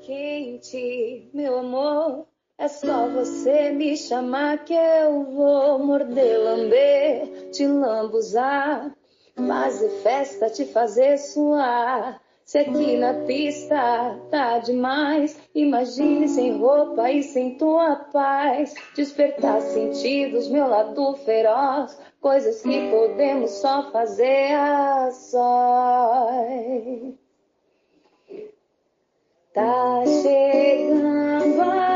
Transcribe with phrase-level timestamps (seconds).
[0.00, 2.26] quente, meu amor.
[2.56, 8.92] É só você me chamar que eu vou morder, lamber, te lambuzar,
[9.36, 12.20] fazer festa, te fazer suar.
[12.44, 18.74] Se aqui na pista tá demais, imagine sem roupa e sem tua paz.
[18.96, 26.48] Despertar sentidos, meu lado feroz, coisas que podemos só fazer a sós.
[29.58, 31.87] Tá chegando a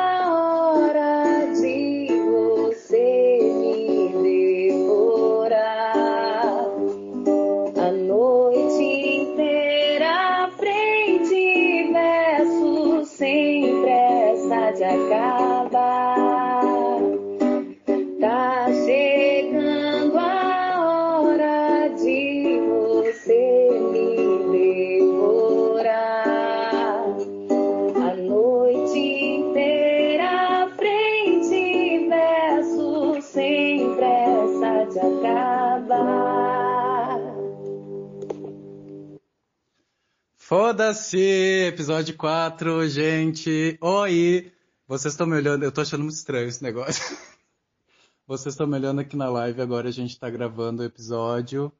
[40.92, 41.68] Foda-se!
[41.68, 43.78] Episódio 4, gente!
[43.80, 44.52] Oi!
[44.86, 47.16] Vocês estão me olhando, eu tô achando muito estranho esse negócio.
[48.28, 51.72] Vocês estão me olhando aqui na live, agora a gente tá gravando o episódio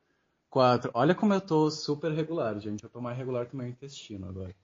[0.49, 0.93] 4.
[0.95, 2.85] Olha como eu tô super regular, gente.
[2.85, 4.57] Eu tô mais regular que meu intestino agora.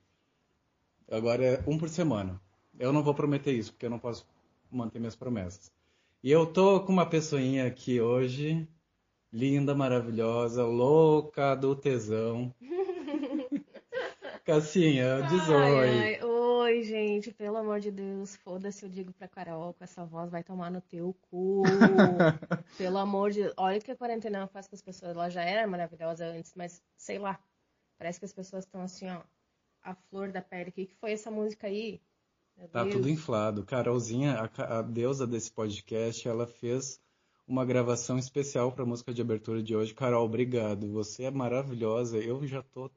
[1.10, 2.40] Agora é um por semana.
[2.78, 4.26] Eu não vou prometer isso, porque eu não posso
[4.70, 5.70] manter minhas promessas.
[6.24, 8.66] E eu tô com uma pessoinha aqui hoje,
[9.30, 12.50] linda, maravilhosa, louca do tesão.
[14.48, 15.88] Cassinha, diz Ai, oi.
[15.88, 20.30] ai, oi, gente, pelo amor de Deus, foda-se, eu digo pra Carol, com essa voz
[20.30, 21.64] vai tomar no teu cu.
[22.78, 25.14] pelo amor de Olha o que a quarentena faz com as pessoas.
[25.14, 27.38] Ela já era maravilhosa antes, mas sei lá.
[27.98, 29.20] Parece que as pessoas estão assim, ó,
[29.82, 30.70] a flor da pele.
[30.70, 32.00] O que, que foi essa música aí?
[32.56, 32.94] Meu Tá Deus.
[32.94, 33.66] tudo inflado.
[33.66, 36.98] Carolzinha, a, a deusa desse podcast, ela fez
[37.46, 39.92] uma gravação especial para a música de abertura de hoje.
[39.92, 40.90] Carol, obrigado.
[40.90, 42.16] Você é maravilhosa.
[42.16, 42.90] Eu já tô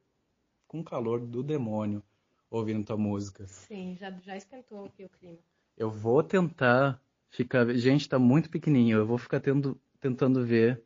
[0.71, 2.01] com calor do demônio
[2.49, 3.45] ouvindo tua música.
[3.45, 5.37] Sim, já, já esquentou aqui o clima.
[5.77, 6.97] Eu vou tentar
[7.29, 7.67] ficar.
[7.75, 8.99] Gente, tá muito pequenininho.
[8.99, 10.81] Eu vou ficar tendo, tentando ver.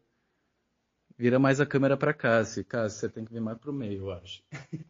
[1.16, 4.06] Vira mais a câmera pra cá, se Cassi, você tem que vir mais pro meio,
[4.06, 4.44] eu acho.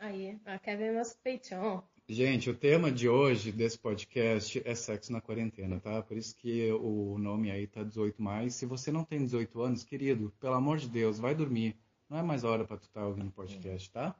[0.00, 1.84] Aí, ela quer ver meus peitão.
[2.08, 6.02] Gente, o tema de hoje desse podcast é sexo na quarentena, tá?
[6.02, 8.56] Por isso que o nome aí tá 18 mais.
[8.56, 11.76] Se você não tem 18 anos, querido, pelo amor de Deus, vai dormir.
[12.12, 14.14] Não é mais hora pra tu estar ouvindo podcast, tá?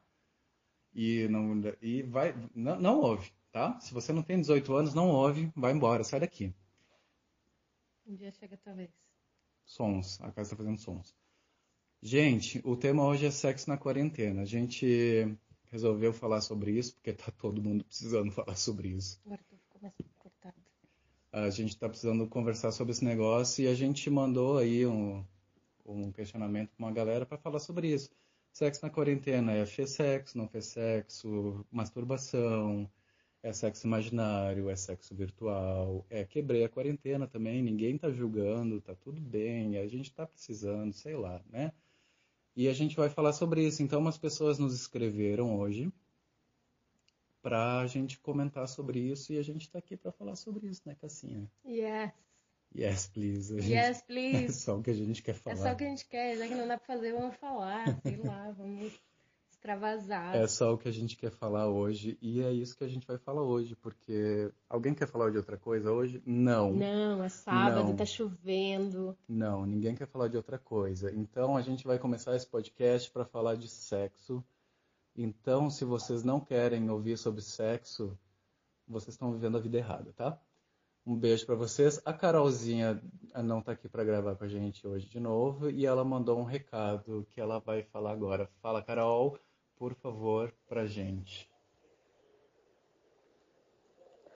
[0.95, 3.79] E não e vai não, não ouve, tá?
[3.81, 6.55] Se você não tem 18 anos, não ouve, vai embora, sai daqui.
[8.07, 8.91] Um dia chega talvez.
[9.67, 11.15] Sons, a casa tá fazendo sons.
[12.01, 14.41] Gente, o tema hoje é sexo na quarentena.
[14.41, 15.37] A gente
[15.71, 19.21] resolveu falar sobre isso porque tá todo mundo precisando falar sobre isso.
[19.27, 20.57] Agora tu ficou mais cortado.
[21.31, 25.23] A gente está precisando conversar sobre esse negócio e a gente mandou aí um,
[25.85, 28.11] um questionamento para uma galera para falar sobre isso.
[28.53, 32.91] Sexo na quarentena é fez sexo, não fez sexo, masturbação,
[33.43, 38.95] é sexo imaginário, é sexo virtual, é quebrei a quarentena também, ninguém tá julgando, tá
[38.95, 41.73] tudo bem, a gente tá precisando, sei lá, né?
[42.55, 43.83] E a gente vai falar sobre isso.
[43.83, 45.91] Então, umas pessoas nos escreveram hoje
[47.41, 50.83] para a gente comentar sobre isso e a gente está aqui para falar sobre isso,
[50.85, 51.51] né, Cassinha?
[51.67, 52.13] Yes.
[52.77, 53.61] Yes, please.
[53.61, 54.53] Gente- Yes, É please.
[54.61, 55.57] só o que a gente quer É falar.
[55.57, 58.17] só o que a gente quer, já que não dá pra fazer, vamos falar, sei
[58.19, 58.93] lá, vamos
[59.51, 60.35] extravasar.
[60.35, 63.07] É só o que a gente quer falar hoje e é isso que a gente
[63.07, 66.21] vai falar hoje, porque alguém quer falar de outra coisa hoje?
[66.27, 66.73] Não.
[66.73, 67.97] Não, é sábado, Não.
[67.97, 69.17] tá chovendo.
[69.29, 71.13] Não, ninguém quer falar de outra coisa.
[71.15, 74.43] Então a gente vai começar esse podcast para falar de sexo.
[75.15, 78.19] Então, se vocês não querem ouvir sobre sexo,
[78.89, 80.41] vocês estão vivendo a vida errada, tá?
[81.05, 82.01] Um beijo para vocês.
[82.05, 83.03] A Carolzinha
[83.43, 86.45] não tá aqui para gravar com a gente hoje de novo e ela mandou um
[86.45, 88.49] recado que ela vai falar agora.
[88.61, 89.37] Fala, Carol,
[89.77, 91.51] por favor, pra gente.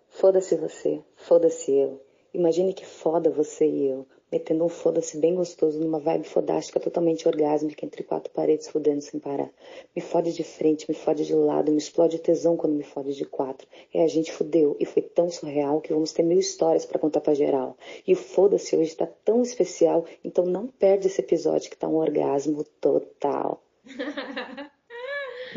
[0.09, 2.05] Foda-se você, foda-se eu.
[2.35, 7.29] Imagine que foda você e eu, metendo um foda-se bem gostoso numa vibe fodástica totalmente
[7.29, 9.51] orgásmica entre quatro paredes fudendo sem parar.
[9.95, 13.15] Me fode de frente, me fode de lado, me explode o tesão quando me fode
[13.15, 13.67] de quatro.
[13.93, 17.21] É, a gente fudeu e foi tão surreal que vamos ter mil histórias pra contar
[17.21, 17.77] pra geral.
[18.07, 21.97] E o foda-se hoje tá tão especial, então não perde esse episódio que tá um
[21.97, 23.63] orgasmo total.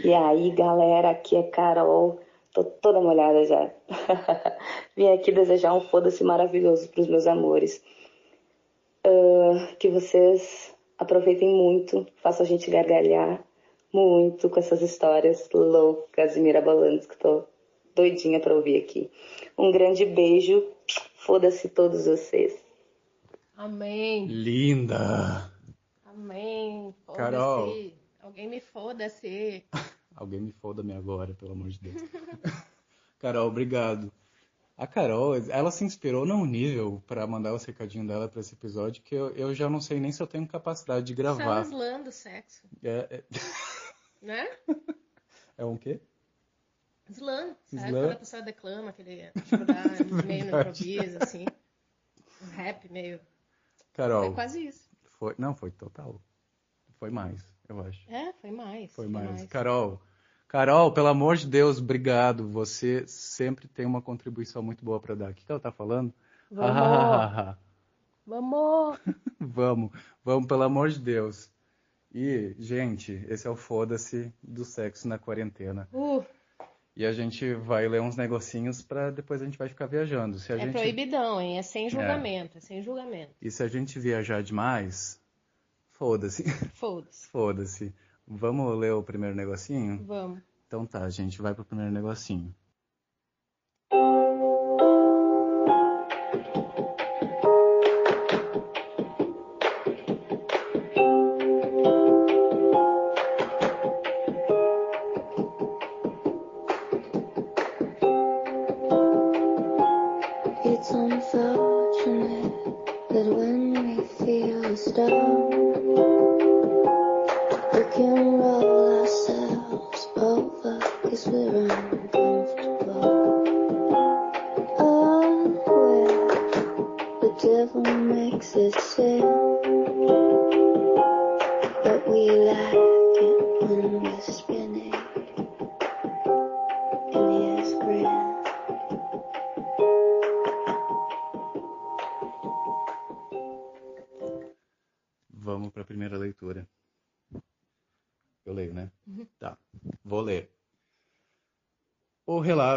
[0.04, 2.20] E aí, galera, aqui é Carol.
[2.54, 3.70] Tô toda molhada já.
[4.96, 7.84] Vim aqui desejar um foda-se maravilhoso pros meus amores.
[9.04, 13.44] Ah, que vocês aproveitem muito, façam a gente gargalhar
[13.94, 17.46] muito com essas histórias loucas e mirabolantes que tô
[17.96, 19.10] doidinha para ouvir aqui.
[19.58, 20.64] Um grande beijo.
[21.16, 22.58] Foda-se todos vocês.
[23.56, 24.26] Amém.
[24.26, 25.52] Linda!
[26.06, 26.94] Amém.
[27.14, 27.74] Carol.
[28.22, 29.64] Alguém me foda-se.
[30.16, 32.02] Alguém me foda-me agora, pelo amor de Deus.
[33.20, 34.12] Carol, obrigado.
[34.80, 39.04] A Carol, ela se inspirou num nível para mandar o recadinho dela para esse episódio
[39.04, 41.66] que eu, eu já não sei nem se eu tenho capacidade de gravar.
[41.66, 43.22] São slam do sexo, É,
[44.22, 44.48] né?
[44.70, 44.76] é,
[45.58, 46.00] é um quê?
[47.10, 47.88] Slam, sabe?
[47.88, 47.92] Slam.
[47.92, 49.84] Quando a pessoa declama, aquele tipo, dá
[50.26, 51.46] meio no improviso, assim.
[52.42, 53.20] Um rap meio.
[53.92, 54.90] Carol, Foi quase isso.
[55.18, 56.22] foi- não, foi total.
[57.00, 58.10] Foi mais, eu acho.
[58.10, 58.92] É, foi mais.
[58.94, 59.46] Foi mais.
[59.48, 60.02] Carol,
[60.50, 62.50] Carol, pelo amor de Deus, obrigado.
[62.50, 65.30] Você sempre tem uma contribuição muito boa para dar.
[65.30, 66.12] O que, que ela tá falando?
[66.52, 67.56] Vamos!
[68.26, 69.00] Vamos!
[69.40, 69.92] Vamos,
[70.24, 71.50] vamos, pelo amor de Deus.
[72.14, 75.88] E, gente, esse é o foda-se do sexo na quarentena.
[75.94, 76.24] Uh,
[76.96, 80.38] E a gente vai ler uns negocinhos pra depois a gente vai ficar viajando.
[80.40, 80.72] Se a é gente...
[80.74, 81.58] proibidão, hein?
[81.58, 83.32] É sem julgamento, é sem julgamento.
[83.42, 85.20] E se a gente viajar demais,
[85.92, 86.44] foda-se,
[86.74, 87.28] Foda-se.
[87.30, 87.94] foda-se.
[88.32, 90.04] Vamos ler o primeiro negocinho?
[90.06, 90.40] Vamos.
[90.68, 92.54] Então tá, gente vai pro primeiro negocinho.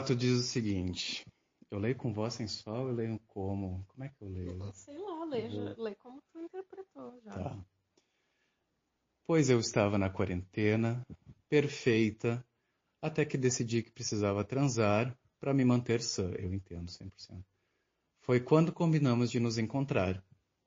[0.03, 1.25] O relato diz o seguinte.
[1.71, 3.85] Eu leio com voz sensual, eu leio como?
[3.87, 4.73] Como é que eu leio?
[4.75, 7.33] Sei lá, já- lê como tu interpretou já.
[7.33, 7.65] Tá.
[9.25, 11.07] Pois eu estava na quarentena,
[11.49, 12.45] perfeita,
[13.01, 16.33] até que decidi que precisava transar para me manter sã.
[16.33, 17.45] Eu entendo 100%.
[18.23, 20.21] Foi quando combinamos de nos encontrar.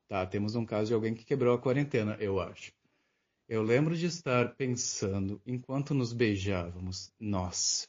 [0.07, 2.71] Tá, temos um caso de alguém que quebrou a quarentena, eu acho.
[3.49, 7.11] Eu lembro de estar pensando enquanto nos beijávamos.
[7.19, 7.85] Nossa,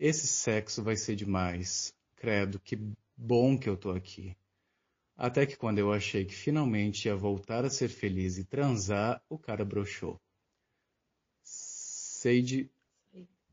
[0.00, 1.94] esse sexo vai ser demais.
[2.16, 2.76] Credo, que
[3.16, 4.34] bom que eu tô aqui.
[5.16, 9.38] Até que quando eu achei que finalmente ia voltar a ser feliz e transar, o
[9.38, 10.18] cara broxou.
[11.42, 12.70] Sei de...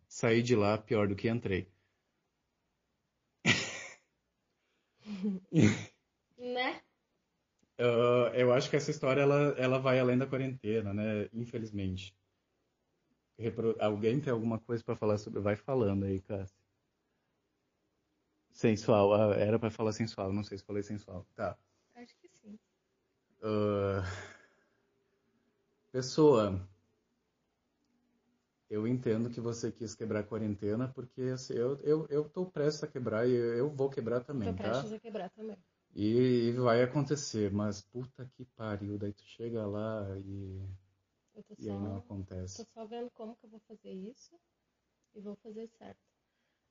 [0.07, 1.67] Saí de lá pior do que entrei.
[6.37, 6.81] Né?
[7.79, 11.27] Ah, eu acho que essa história ela, ela vai além da quarentena, né?
[11.33, 12.15] Infelizmente.
[13.39, 15.39] Repro- Alguém tem alguma coisa para falar sobre?
[15.41, 16.55] Vai falando aí, Cássio.
[18.51, 19.13] Sensual.
[19.13, 21.25] Ah, era para falar sensual, não sei se falei sensual.
[21.35, 21.57] Tá.
[21.95, 22.57] Acho que sim.
[23.41, 24.03] Ah,
[25.91, 26.65] pessoa,
[28.69, 32.83] eu entendo que você quis quebrar a quarentena, porque assim, eu, eu, eu tô prestes
[32.83, 34.63] a quebrar e eu, eu vou quebrar também, Tô tá?
[34.63, 35.57] prestes a quebrar também.
[35.95, 40.61] E, e vai acontecer, mas puta que pariu, daí tu chega lá e,
[41.37, 42.65] Eu tô e aí não só, acontece.
[42.65, 44.35] tô só vendo como que eu vou fazer isso
[45.13, 46.01] e vou fazer certo.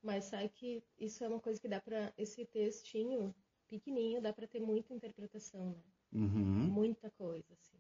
[0.03, 2.13] Mas sabe que isso é uma coisa que dá pra.
[2.19, 3.33] Esse textinho
[3.69, 5.83] pequenininho dá pra ter muita interpretação, né?
[6.13, 6.69] Uhum.
[6.69, 7.79] Muita coisa, assim.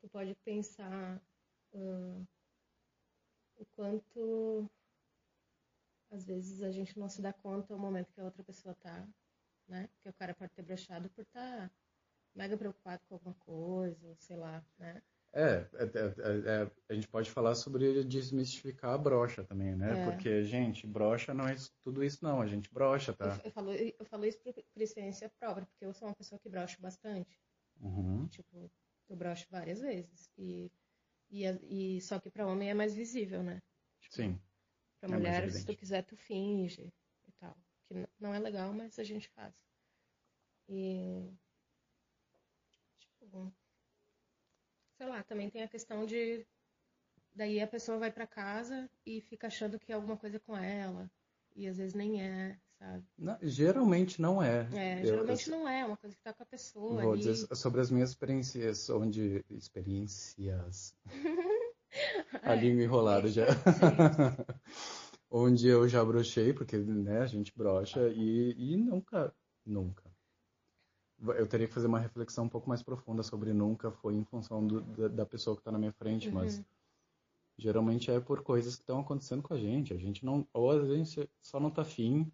[0.00, 1.20] Tu pode pensar
[1.74, 2.26] ah,
[3.58, 4.70] o quanto
[6.10, 9.06] às vezes a gente não se dá conta o momento que a outra pessoa tá,
[9.68, 9.88] né?
[9.88, 11.70] Porque o cara pode ter broxado por estar
[12.34, 15.02] mega preocupado com alguma coisa, sei lá, né?
[15.38, 20.00] É, é, é, é, a gente pode falar sobre desmistificar a brocha também, né?
[20.00, 20.10] É.
[20.10, 23.36] Porque, gente, brocha não é isso- tudo isso não, a gente brocha, tá?
[23.36, 26.38] Eu, eu falo, eu falo isso por, por experiência própria, porque eu sou uma pessoa
[26.38, 27.38] que brocha bastante.
[27.82, 28.26] Uhum.
[28.28, 28.70] Tipo,
[29.10, 30.30] eu brocho várias vezes.
[30.38, 30.72] E,
[31.28, 31.44] e,
[31.96, 33.60] e só que pra homem é mais visível, né?
[34.08, 34.40] Sim.
[34.98, 36.90] Pra É mais mulher, se tu quiser, tu finge
[37.28, 37.54] e tal.
[37.86, 39.54] Que não é legal, mas a gente faz.
[40.66, 41.30] E.
[42.98, 43.52] Tipo.
[44.96, 46.46] Sei lá, também tem a questão de.
[47.34, 51.10] Daí a pessoa vai pra casa e fica achando que é alguma coisa com ela.
[51.54, 53.04] E às vezes nem é, sabe?
[53.18, 54.66] Não, geralmente não é.
[54.72, 57.18] É, Eu- geralmente não é, é uma coisa que tá com a pessoa Vou ali.
[57.20, 60.94] dizer sobre as minhas experiências, onde experiências,
[62.42, 63.46] a É, língua enrolada já.
[63.46, 63.96] sim.
[65.30, 69.34] onde eu já brochei, porque né, a gente brocha, e, e nunca,
[69.64, 70.05] nunca.
[71.18, 74.66] Eu teria que fazer uma reflexão um pouco mais profunda sobre nunca foi em função
[74.66, 76.64] do, da, da pessoa que está na minha frente, mas Uhum.
[77.58, 79.92] geralmente é por coisas que estão acontecendo com a gente.
[79.92, 82.30] A gente não, ou a gente só não tá afim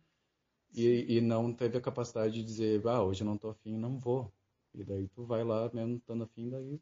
[0.74, 3.98] e, e não teve a capacidade de dizer, ah, hoje eu não tô afim, não
[3.98, 4.32] vou.
[4.74, 6.80] E daí tu vai lá mesmo estando afim, daí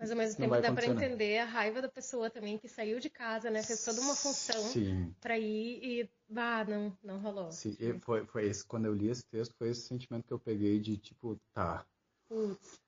[0.00, 0.86] Mas ao mesmo tempo dá né?
[0.86, 3.62] entender a raiva da pessoa também que saiu de casa, né?
[3.62, 4.72] Fez toda uma função
[5.20, 7.50] pra ir e, bah, não, não rolou.
[7.50, 7.98] sim.
[8.00, 10.96] Foi, foi esse, quando eu li esse texto, foi esse sentimento que eu peguei de
[10.96, 11.84] tipo, tá,
[12.28, 12.80] Putz,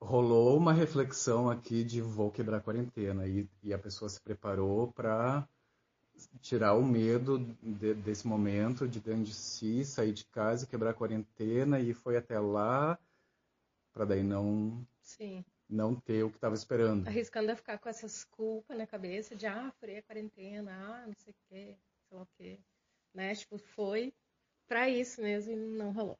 [0.00, 4.92] rolou uma reflexão aqui de vou quebrar a quarentena e, e a pessoa se preparou
[4.92, 5.48] para
[6.40, 10.94] tirar o medo de- desse momento de dentro de si, sair de casa quebrar a
[10.94, 12.98] quarentena e foi até lá
[13.92, 15.44] para daí não sim.
[15.68, 17.06] Não ter o que estava esperando.
[17.08, 21.14] Arriscando a ficar com essas culpas na cabeça de, ah, furei a quarentena, ah, não
[21.14, 21.76] sei o quê,
[22.08, 22.58] sei lá o quê.
[23.14, 23.34] Né?
[23.34, 24.14] Tipo, foi
[24.66, 26.18] pra isso mesmo e não rolou.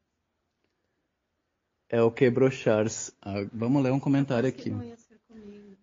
[1.88, 3.14] É o que brochars.
[3.22, 4.70] Ah, vamos ler um comentário aqui.
[4.70, 5.76] não ia ser comigo.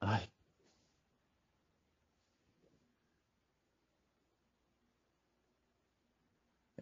[0.00, 0.28] Ai.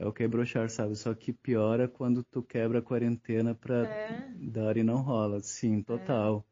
[0.05, 0.95] É o que brochar, sabe?
[0.97, 4.21] Só que piora quando tu quebra a quarentena pra É,
[4.53, 5.41] dar e não rola.
[5.41, 6.45] Sim, total.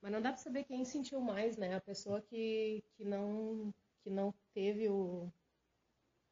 [0.00, 1.74] mas não dá pra saber quem sentiu mais, né?
[1.74, 5.24] A pessoa que, que, não, que não teve o,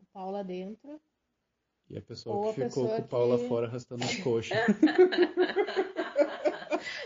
[0.00, 1.00] o pau lá dentro.
[1.88, 4.04] E a pessoa Ou que a ficou pessoa com o pau lá que- fora arrastando
[4.04, 4.56] as coxas.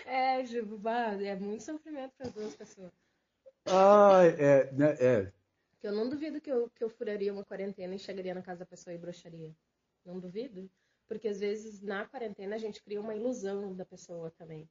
[0.07, 2.93] É, tipo, é muito sofrimento para as duas pessoas.
[3.66, 5.33] Ai, é, né, é.
[5.85, 8.61] Que eu não duvido que eu, que eu furaria uma quarentena e chegaria na casa
[8.61, 9.55] da pessoa e broxaria.
[10.03, 10.67] Não duvido.
[11.07, 14.67] Porque às vezes na quarentena a gente cria uma ilusão da pessoa também.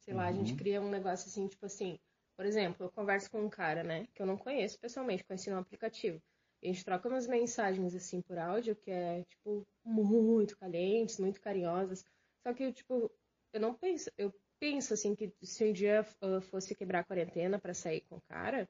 [0.00, 0.56] Sei lá, a gente Uhum.
[0.56, 1.98] cria um negócio assim, tipo assim.
[2.34, 5.58] Por exemplo, eu converso com um cara, né, que eu não conheço pessoalmente, conheci no
[5.58, 6.18] aplicativo.
[6.62, 11.42] E a gente troca umas mensagens assim por áudio que é, tipo, muito calientes, muito
[11.42, 12.02] carinhosas.
[12.42, 13.12] Só que, tipo,
[13.52, 17.60] eu não penso, eu penso assim que se um dia eu fosse quebrar a quarentena
[17.60, 18.66] pra sair com o cara,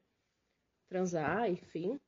[0.88, 2.00] transar, enfim,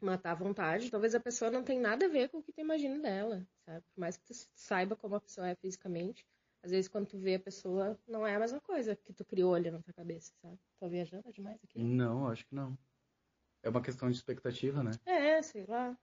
[0.00, 2.60] matar à vontade, talvez a pessoa não tenha nada a ver com o que tu
[2.60, 3.84] imagina dela, sabe?
[3.94, 6.26] Por mais que tu saiba como a pessoa é fisicamente,
[6.62, 9.54] às vezes quando tu vê a pessoa, não é a mesma coisa que tu criou
[9.54, 10.58] ali na tua cabeça, sabe?
[10.78, 11.78] Tô viajando demais aqui?
[11.78, 12.76] Não, acho que não.
[13.62, 14.92] É uma questão de expectativa, né?
[15.04, 15.98] É, sei lá.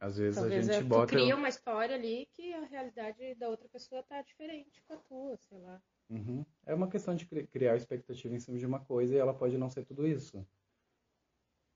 [0.00, 1.12] Às vezes Talvez a gente tu bota.
[1.12, 5.36] cria uma história ali que a realidade da outra pessoa tá diferente com a tua,
[5.36, 5.82] sei lá.
[6.08, 6.44] Uhum.
[6.64, 9.58] É uma questão de cri- criar expectativa em cima de uma coisa e ela pode
[9.58, 10.46] não ser tudo isso.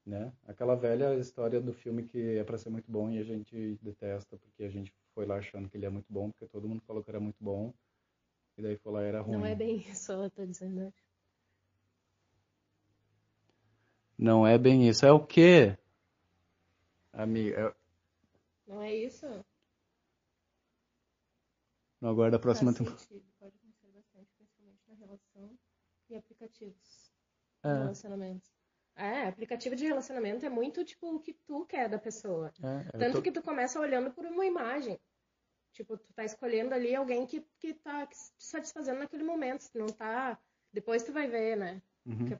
[0.04, 0.32] Né?
[0.48, 4.36] Aquela velha história do filme que é para ser muito bom e a gente detesta
[4.36, 7.04] porque a gente foi lá achando que ele é muito bom, porque todo mundo falou
[7.04, 7.72] que era muito bom
[8.58, 9.38] e daí foi lá era ruim.
[9.38, 10.92] Não é bem isso, eu tô dizendo.
[14.18, 15.06] Não é bem isso.
[15.06, 15.76] É o quê?
[17.12, 17.74] Amiga, é-
[18.66, 19.26] Não é isso?
[22.00, 23.00] não aguarda a próxima temporada.
[23.38, 25.58] pode acontecer bastante, principalmente na relação
[26.10, 27.12] e aplicativos
[27.64, 28.51] É, relacionamento.
[28.94, 32.52] É, aplicativo de relacionamento é muito tipo o que tu quer da pessoa.
[32.62, 34.98] é, Tanto tô- que tu começa olhando por uma imagem.
[35.72, 39.62] Tipo, tu tá escolhendo ali alguém que, que tá te satisfazendo naquele momento.
[39.62, 40.38] Se não tá.
[40.72, 41.82] Depois tu vai ver, né?
[42.04, 42.26] Uhum.
[42.26, 42.38] Que-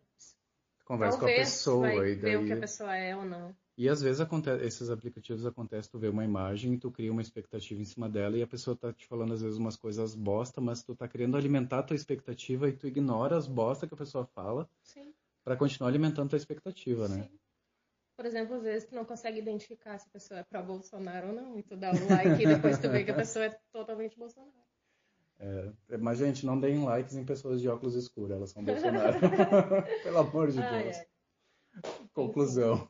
[0.85, 3.17] Conversa com a Talvez tu pessoa vai e ver o que a daí pessoa é
[3.17, 3.57] ou não.
[3.79, 7.81] E às vezes acontece, esses aplicativos acontece, tu vê uma imagem, tu cria uma expectativa
[7.81, 10.83] em cima dela e a pessoa tá te falando às vezes umas coisas bosta, mas
[10.83, 14.27] tu tá querendo alimentar a tua expectativa e tu ignora as bosta que a pessoa
[14.27, 15.12] fala Sim,
[15.45, 17.23] pra continuar alimentando tua expectativa, né?
[17.25, 17.39] sim.
[18.17, 21.33] Por exemplo, às vezes tu não consegue identificar se a pessoa é pró Bolsonaro ou
[21.33, 21.59] não.
[21.59, 24.53] E tu dá um like e depois tu vê que a pessoa é totalmente Bolsonaro.
[25.41, 29.19] É, mas gente, não deem likes em pessoas de óculos escuros, elas são Bolsonaro.
[30.05, 30.97] Pelo amor de Ai, Deus.
[30.97, 31.07] ai.
[32.13, 32.87] Conclusão.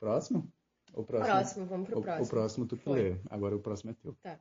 [0.00, 0.50] Próximo?
[0.94, 1.34] O próximo?
[1.34, 2.24] Próximo, vamos pro o, próximo.
[2.24, 3.20] o próximo tu que lê.
[3.28, 4.14] Agora o próximo é teu.
[4.22, 4.40] Tá.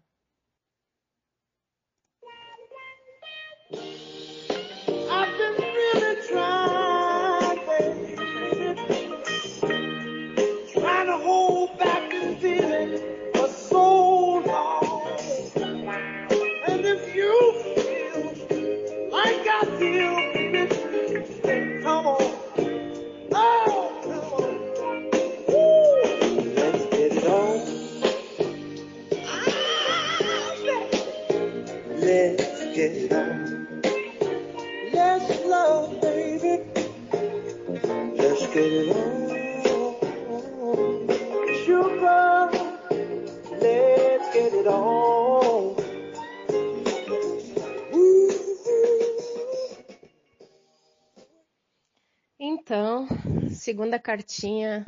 [53.62, 54.84] Segunda cartinha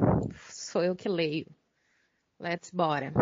[0.50, 1.46] sou eu que leio.
[2.40, 3.14] Let's bora.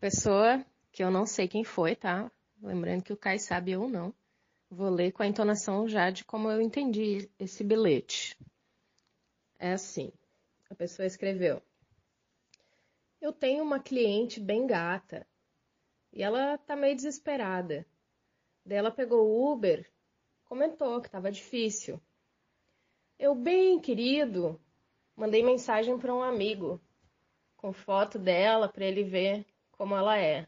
[0.00, 2.28] Pessoa que eu não sei quem foi, tá?
[2.60, 4.12] Lembrando que o Kai sabe eu não.
[4.68, 8.36] Vou ler com a entonação já de como eu entendi esse bilhete.
[9.56, 10.12] É assim.
[10.68, 11.62] A pessoa escreveu:
[13.20, 15.24] Eu tenho uma cliente bem gata
[16.12, 17.86] e ela tá meio desesperada.
[18.66, 19.88] Daí ela pegou o Uber,
[20.44, 22.02] comentou que tava difícil.
[23.18, 24.60] Eu, bem querido,
[25.16, 26.80] mandei mensagem para um amigo
[27.56, 30.46] com foto dela para ele ver como ela é.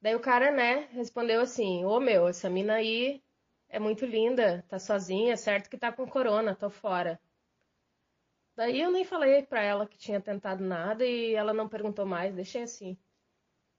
[0.00, 3.22] Daí o cara, né, respondeu assim: Ô meu, essa mina aí
[3.68, 7.20] é muito linda, tá sozinha, certo que tá com corona, tô fora.
[8.56, 12.34] Daí eu nem falei pra ela que tinha tentado nada e ela não perguntou mais,
[12.34, 12.96] deixei assim.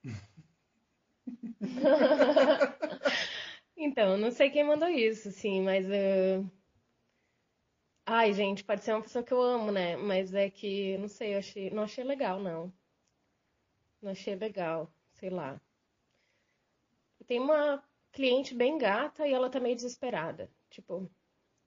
[3.78, 5.86] então, não sei quem mandou isso, sim, mas.
[5.86, 6.59] Uh...
[8.12, 9.96] Ai, gente, pode ser uma pessoa que eu amo, né?
[9.96, 12.74] Mas é que, não sei, eu achei, não achei legal, não.
[14.02, 15.62] Não achei legal, sei lá.
[17.28, 20.50] Tem uma cliente bem gata e ela tá meio desesperada.
[20.72, 21.08] Tipo,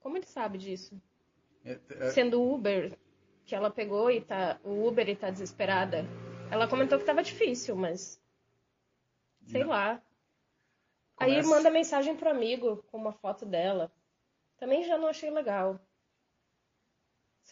[0.00, 1.00] como ele sabe disso?
[1.64, 2.99] É, é, Sendo Uber,
[3.46, 4.58] que ela pegou e tá.
[4.64, 6.04] O Uber e tá desesperada.
[6.50, 8.20] Ela comentou que tava difícil, mas.
[9.46, 9.68] Sei Não.
[9.70, 10.02] lá.
[11.18, 13.92] Aí Começa- manda mensagem pro amigo com uma foto dela.
[14.56, 15.78] Também já não achei legal.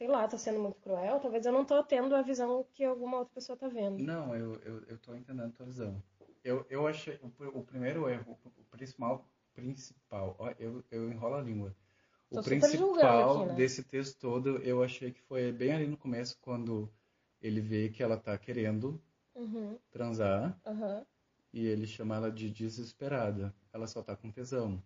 [0.01, 1.21] Sei lá, tá sendo muito cruel.
[1.21, 4.03] Talvez eu não tô tendo a visão que alguma outra pessoa tá vendo.
[4.03, 6.03] Não, eu, eu, eu tô entendendo a tua visão.
[6.43, 11.43] Eu, eu achei, o, o primeiro erro, o principal, principal, ó, eu, eu enrolo a
[11.43, 11.77] língua.
[12.31, 13.55] O Tô principal aqui, né?
[13.57, 16.91] desse texto todo, eu achei que foi bem ali no começo, quando
[17.43, 18.99] ele vê que ela tá querendo
[19.35, 21.05] Uhum, transar, aham.
[21.53, 23.55] e ele chama ela de desesperada.
[23.71, 24.83] Ela só tá com tesão.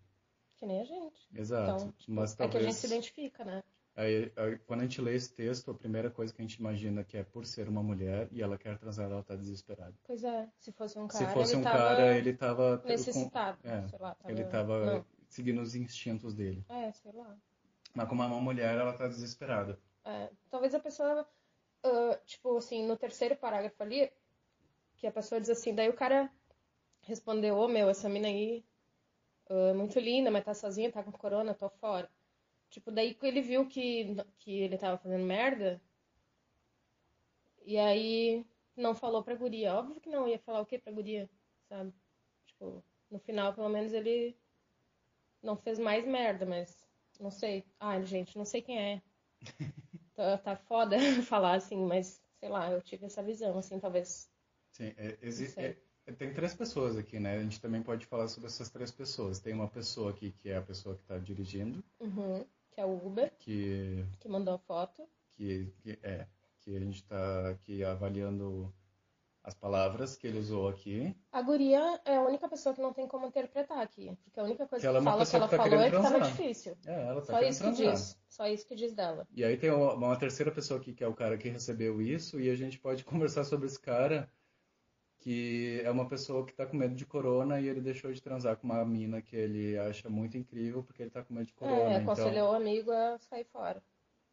[0.56, 1.28] Que nem a gente.
[1.34, 1.72] Exato.
[1.84, 2.64] Então, tipo, Mas é que a talvez...
[2.64, 3.62] gente se identifica, né?
[3.96, 7.04] Aí, aí, quando a gente lê esse texto, a primeira coisa que a gente imagina
[7.04, 9.94] que é por ser uma mulher e ela quer transar, ela tá desesperada.
[10.04, 12.88] Pois é, se fosse um cara, Se fosse ele um tava cara, ele tava com-
[12.88, 13.58] necessitado.
[13.62, 14.32] é, sei lá, tava...
[14.32, 15.06] ele tava Não.
[15.28, 16.64] seguindo os instintos dele.
[16.68, 17.36] É, sei lá.
[17.94, 19.78] Mas como é uma mulher, ela tá desesperada.
[20.04, 21.24] É, talvez a pessoa,
[21.84, 24.10] ah, tipo assim, no terceiro parágrafo ali,
[24.96, 26.28] que a pessoa diz assim, daí o cara
[27.02, 28.64] respondeu, ô meu, essa mina aí
[29.48, 32.10] ah, muito linda, mas tá sozinha, tá com corona, tô fora.
[32.74, 35.80] Tipo, daí que ele viu que, que ele tava fazendo merda,
[37.64, 38.44] e aí
[38.76, 39.74] não falou pra guria.
[39.74, 41.30] Óbvio que não ia falar o que pra guria,
[41.68, 41.92] sabe?
[42.46, 44.36] Tipo, no final, pelo menos, ele
[45.40, 46.88] não fez mais merda, mas
[47.20, 47.64] não sei.
[47.78, 49.02] Ai, gente, não sei quem é.
[50.16, 54.28] Tá, tá foda falar assim, mas sei lá, eu tive essa visão, assim, talvez.
[54.72, 55.76] Sim, é, exi- Não sei.
[56.06, 57.36] é- tem três pessoas aqui, né?
[57.38, 59.40] A gente também pode falar sobre essas três pessoas.
[59.40, 63.06] Tem uma pessoa aqui que é a pessoa que tá dirigindo, Uhum, que é o
[63.06, 65.08] Uber, que, que mandou a foto.
[65.32, 66.26] que, que é
[66.60, 68.72] que a gente tá aqui avaliando
[69.42, 71.14] as palavras que ele usou aqui.
[71.30, 74.16] A guria é a única pessoa que não tem como interpretar aqui.
[74.24, 75.62] Porque a única coisa Que que, ela é uma fala que pessoa ela que tá
[75.62, 76.30] falou é que tava transar.
[76.30, 76.76] difícil.
[76.86, 77.92] É, ela tá Só isso que transar.
[77.92, 78.18] diz.
[78.26, 79.28] Só isso que diz dela.
[79.30, 82.40] E aí tem uma, uma terceira pessoa aqui que é o cara que recebeu isso
[82.40, 84.30] e a gente pode conversar sobre esse cara
[85.24, 88.58] que é uma pessoa que tá com medo de corona e ele deixou de transar
[88.58, 91.80] com uma mina que ele acha muito incrível porque ele tá com medo de corona.
[91.80, 93.82] é, então, aconselhou o amigo a sair fora.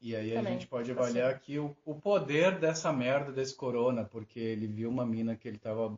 [0.02, 1.38] e aí a também, gente pode tá avaliar certo.
[1.38, 5.58] aqui o, o poder dessa merda desse corona, porque ele viu uma mina que ele
[5.58, 5.98] tava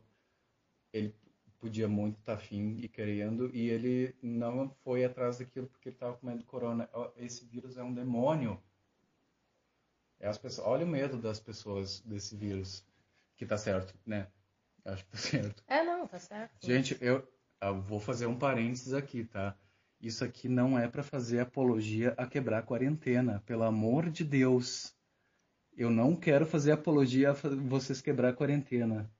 [0.92, 1.12] ele
[1.58, 6.16] podia muito estar afim e querendo e ele não foi atrás daquilo porque ele tava
[6.16, 6.88] com medo de corona.
[7.16, 8.62] Esse vírus é um demônio.
[10.20, 12.86] É as pessoas, olha o medo das pessoas desse vírus,
[13.36, 14.28] que tá certo, né?
[14.84, 15.62] Acho que tá certo.
[15.66, 16.66] É, não, tá certo.
[16.66, 17.26] Gente, eu,
[17.60, 19.56] eu vou fazer um parênteses aqui, tá?
[20.00, 24.94] Isso aqui não é para fazer apologia a quebrar a quarentena, pelo amor de Deus.
[25.76, 29.10] Eu não quero fazer apologia a vocês quebrar a quarentena.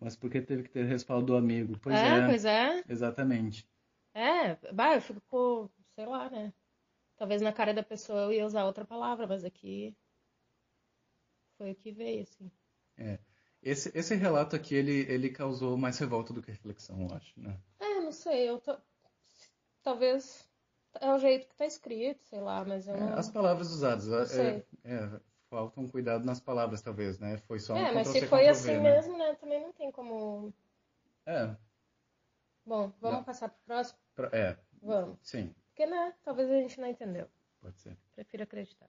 [0.00, 1.78] Mas porque teve que ter respaldo do amigo.
[1.78, 2.84] Pois é, é, pois é.
[2.88, 3.68] exatamente.
[4.14, 6.52] É, bah, eu fico sei lá, né?
[7.16, 9.96] Talvez na cara da pessoa eu ia usar outra palavra, mas aqui
[11.56, 12.48] foi o que veio, assim.
[13.62, 17.56] Esse, esse relato aqui, ele, ele causou mais revolta do que reflexão, eu acho, né?
[17.80, 18.76] É, não sei, eu tô...
[19.82, 20.48] Talvez
[21.00, 23.18] é o jeito que tá escrito, sei lá, mas eu É, não...
[23.18, 27.36] as palavras usadas, é, é, falta um cuidado nas palavras, talvez, né?
[27.38, 28.78] Foi só um É, mas se foi assim né?
[28.80, 30.52] mesmo, né, também não tem como...
[31.26, 31.56] É,
[32.64, 33.24] Bom, vamos Não.
[33.24, 33.98] passar pro próximo?
[34.14, 35.18] pra- é, Vamos.
[35.22, 37.26] sim, Porque, né, talvez a gente não entendeu.
[37.62, 37.96] pode ser.
[38.14, 38.88] Prefiro acreditar.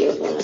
[0.00, 0.40] you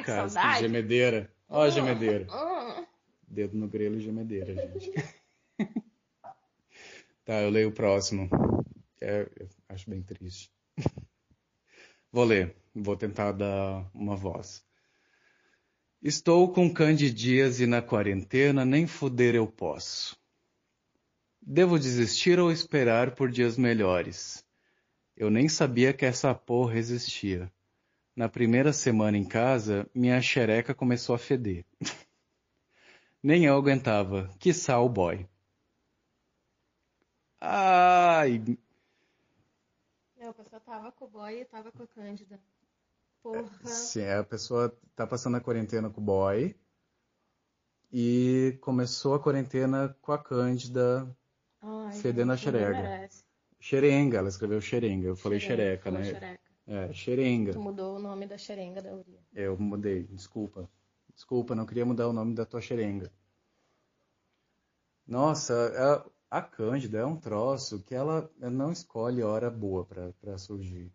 [0.00, 0.34] Ai, que casa.
[0.34, 0.60] saudade.
[0.60, 1.32] gemedeira.
[1.48, 2.26] Ó, a gemedeira.
[2.30, 2.86] ah.
[3.26, 4.92] Dedo no grelo e gemedeira, gente.
[7.24, 8.28] tá, eu leio o próximo.
[9.00, 9.28] É,
[9.68, 10.50] acho bem triste.
[12.12, 12.56] Vou ler.
[12.74, 14.64] Vou tentar dar uma voz.
[16.02, 20.16] Estou com candidias e na quarentena nem fuder eu posso.
[21.42, 24.44] Devo desistir ou esperar por dias melhores?
[25.16, 27.52] Eu nem sabia que essa porra existia.
[28.20, 31.64] Na primeira semana em casa, minha xereca começou a feder.
[33.22, 34.28] Nem eu aguentava.
[34.38, 35.26] Que o boy.
[37.40, 38.58] Ai,
[40.18, 42.38] Meu, a pessoa tava com o boy e tava com a Cândida.
[43.22, 43.48] Porra.
[43.64, 46.54] sim, a pessoa tá passando a quarentena com o boy
[47.90, 51.08] e começou a quarentena com a Cândida
[51.62, 52.82] Ai, fedendo a gente, ninguém xerega.
[52.82, 53.24] merece.
[53.58, 54.18] xerenga.
[54.18, 55.08] Ela escreveu xerenga.
[55.08, 56.04] Eu falei xereca, falou né?
[56.04, 56.49] xereca.
[56.70, 57.52] É, xerenga.
[57.52, 59.18] Tu mudou o nome da xerenga da Uria.
[59.34, 60.70] Eu mudei, desculpa.
[61.12, 63.10] Desculpa, não queria mudar o nome da tua xerenga.
[65.04, 70.38] Nossa, a, a Cândida é um troço que ela não escolhe hora boa pra pra
[70.38, 70.92] surgir,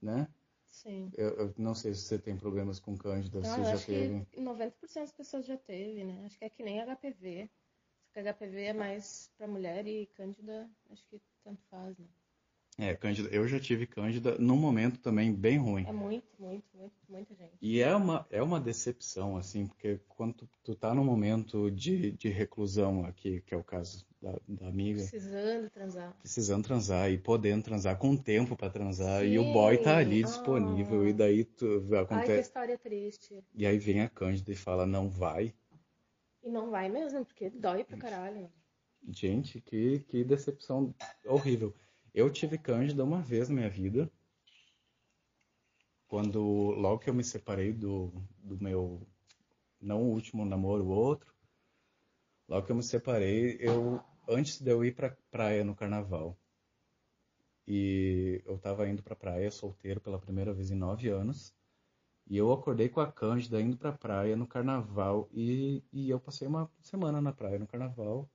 [0.00, 0.28] né?
[0.66, 1.10] Sim.
[1.16, 3.86] Eu, eu não sei se você tem problemas com Cândida, se Ah, eu já acho
[3.86, 4.24] teve.
[4.26, 6.24] que 90% das pessoas já teve, né?
[6.26, 7.50] Acho que é que nem HPV.
[8.14, 12.06] Só que HPV é mais pra mulher e Cândida, acho que tanto faz, né?
[12.78, 15.86] É, Cândida, eu já tive Cândida num momento também bem ruim.
[15.88, 17.54] É muito, muito, muito, muita gente.
[17.60, 22.10] E é uma, é uma decepção, assim, porque quando tu, tu tá num momento de,
[22.12, 26.14] de reclusão aqui, que é o caso da, da amiga, Precisando transar.
[26.20, 29.52] precisando transar e podendo transar com tempo pra transar, e o Sim.
[29.54, 30.26] boy tá ali Ah.
[30.26, 32.40] disponível, e daí tu, Ai, que acontece.
[32.42, 33.42] história triste.
[33.54, 35.54] E aí vem a Cândida e fala, não vai.
[36.42, 38.50] E não vai mesmo, porque dói pra caralho.
[39.08, 41.74] Gente, que, que decepção horrível.
[42.16, 44.10] Eu tive Cândida uma vez na minha vida,
[46.08, 48.10] quando logo que eu me separei do,
[48.42, 49.06] do meu,
[49.78, 51.30] não o último namoro, o outro,
[52.48, 56.40] logo que eu me separei, eu, antes de eu ir pra praia no carnaval,
[57.68, 61.54] e eu tava indo pra praia solteiro pela primeira vez em nove anos,
[62.26, 66.48] e eu acordei com a Cândida indo pra praia no carnaval, e, e eu passei
[66.48, 68.26] uma semana na praia no carnaval,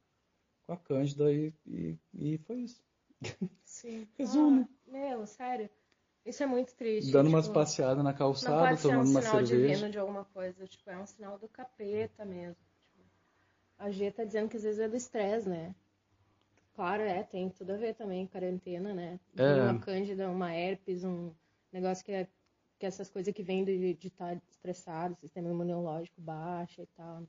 [0.68, 2.84] com a Cândida e, e, e foi isso.
[3.82, 4.08] Sim.
[4.16, 4.70] Resumo.
[4.70, 5.68] Ah, meu, sério.
[6.24, 7.12] Isso é muito triste.
[7.12, 9.74] Dando umas tipo, passeadas na Não calçada, pode ser um tomando uma sinal cerveja.
[9.74, 10.68] divino de alguma coisa.
[10.68, 12.56] Tipo, é um sinal do capeta mesmo.
[12.56, 13.04] Tipo,
[13.80, 15.74] a G tá dizendo que às vezes é do estresse, né?
[16.76, 19.20] Claro, é, tem tudo a ver também, quarentena, né?
[19.36, 19.64] É.
[19.64, 21.34] Uma cândida, uma herpes, um
[21.74, 22.28] negócio que é
[22.78, 27.24] que essas coisas que vêm de estar estressado, sistema imunológico baixo e tal.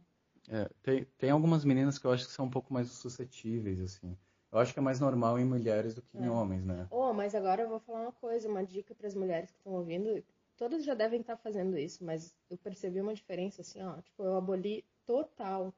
[0.48, 4.16] É, tem, tem algumas meninas que eu acho que são um pouco mais suscetíveis, assim.
[4.52, 6.30] Eu acho que é mais normal em mulheres do que em É.
[6.30, 6.86] homens, né?
[6.90, 9.72] Oh, mas agora eu vou falar uma coisa, uma dica para as mulheres que estão
[9.72, 10.22] ouvindo.
[10.56, 14.00] Todas já devem estar fazendo isso, mas eu percebi uma diferença assim, ó.
[14.00, 15.74] Tipo, eu aboli total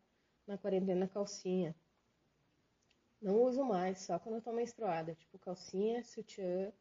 [0.46, 1.74] na quarentena calcinha.
[3.20, 5.14] Não uso mais, só quando eu tô menstruada.
[5.14, 6.72] Tipo, calcinha, sutiã.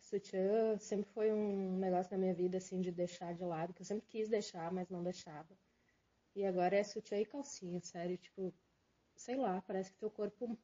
[0.00, 3.86] Sutiã sempre foi um negócio na minha vida, assim, de deixar de lado, que eu
[3.86, 5.56] sempre quis deixar, mas não deixava.
[6.36, 8.16] E agora é sutiã e calcinha, sério.
[8.18, 8.52] Tipo,
[9.16, 10.58] sei lá, parece que teu corpo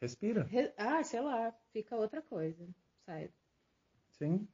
[0.00, 0.50] Respira.
[0.50, 2.68] Re- Ah, sei lá, fica outra coisa,
[3.06, 3.32] sabe?
[4.18, 4.48] Sim.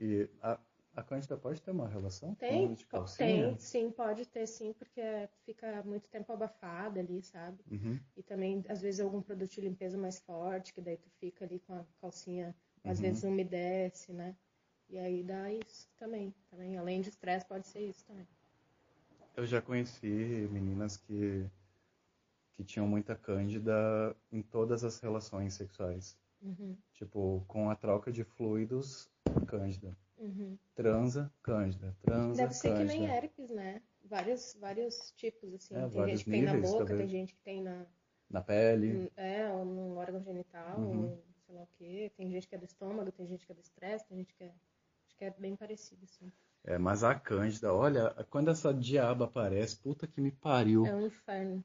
[0.00, 0.58] E a,
[0.96, 3.54] a Cândida pode ter uma relação com Tem, uso de calcinha?
[3.54, 5.00] tem, sim, pode ter sim, porque
[5.44, 7.64] fica muito tempo abafada ali, sabe?
[7.70, 7.98] Uhum.
[8.16, 11.60] E também, às vezes, algum produto de limpeza mais forte, que daí tu fica ali
[11.60, 13.00] com a calcinha, às Uhum.
[13.00, 14.36] vezes umedece, né?
[14.88, 16.76] E aí dá isso também, também.
[16.76, 18.26] Além de estresse, pode ser isso também.
[19.36, 21.48] Eu já conheci meninas que,
[22.60, 26.14] que tinham muita Cândida em todas as relações sexuais.
[26.42, 29.10] Uhum, Tipo, com a troca de fluidos,
[29.46, 29.96] Cândida.
[30.18, 30.58] uhum.
[30.74, 31.96] Transa, Cândida.
[32.02, 32.92] Transa, Deve ser que Cândida.
[32.92, 33.82] nem herpes, né?
[34.04, 35.74] Vários, vários tipos, assim.
[35.74, 36.98] É, tem gente que tem na níveis, boca, talvez.
[36.98, 37.86] tem gente que tem na,
[38.28, 39.10] Na pele.
[39.16, 41.04] É, ou num órgão genital, Uhum.
[41.12, 42.12] ou sei lá o quê.
[42.16, 44.44] Tem gente que é do estômago, tem gente que é do estresse, tem gente que
[44.44, 44.52] é.
[45.06, 46.30] Acho que é bem parecido, assim.
[46.64, 50.84] É, mas a Cândida, olha, quando essa diaba aparece, puta que me pariu.
[50.86, 51.64] É um inferno.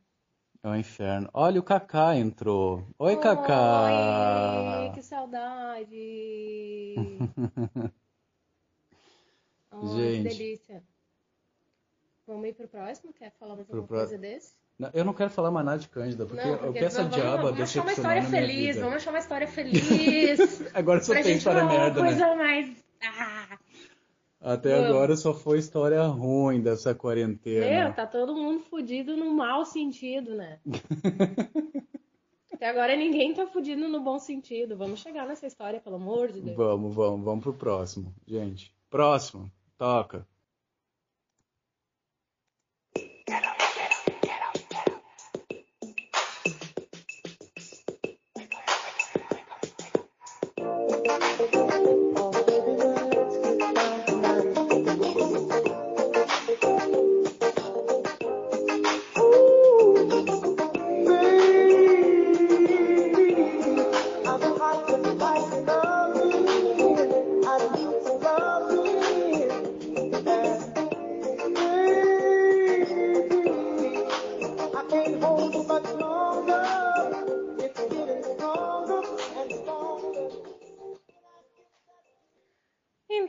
[0.63, 1.29] É um inferno.
[1.33, 2.87] Olha, o Kaká entrou.
[2.97, 4.81] Oi, Kaká.
[4.81, 6.95] Oi, que saudade.
[9.77, 10.29] Oh, Gente.
[10.29, 10.83] Que delícia.
[12.25, 13.11] Vamos ir pro próximo?
[13.11, 14.53] Quer falar mais Pro alguma pró- coisa desse?
[14.79, 17.15] Não, Eu não quero falar mais nada de Cândida, porque, Não, porque que essa vamos,
[17.15, 20.39] diaba vamos achar uma história feliz, vamos achar uma história feliz.
[20.73, 22.07] Agora só tem história falar uma merda, né?
[22.09, 22.83] coisa mais...
[23.03, 23.57] Ah,
[24.45, 24.89] Até Vamos.
[24.91, 27.65] agora só foi história ruim dessa quarentena.
[27.65, 30.59] meu, tá todo mundo fudido no mau sentido, né?
[32.53, 34.77] Até agora ninguém tá fudido no bom sentido.
[34.77, 36.55] Vamos chegar nessa história, pelo amor de Deus.
[36.55, 38.71] Vamos, vamos, vamos pro próximo, gente.
[38.87, 40.27] Próximo, toca.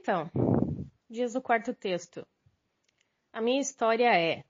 [0.06, 0.30] Então,
[1.10, 2.24] diz o quarto texto.
[3.32, 4.44] A minha história é: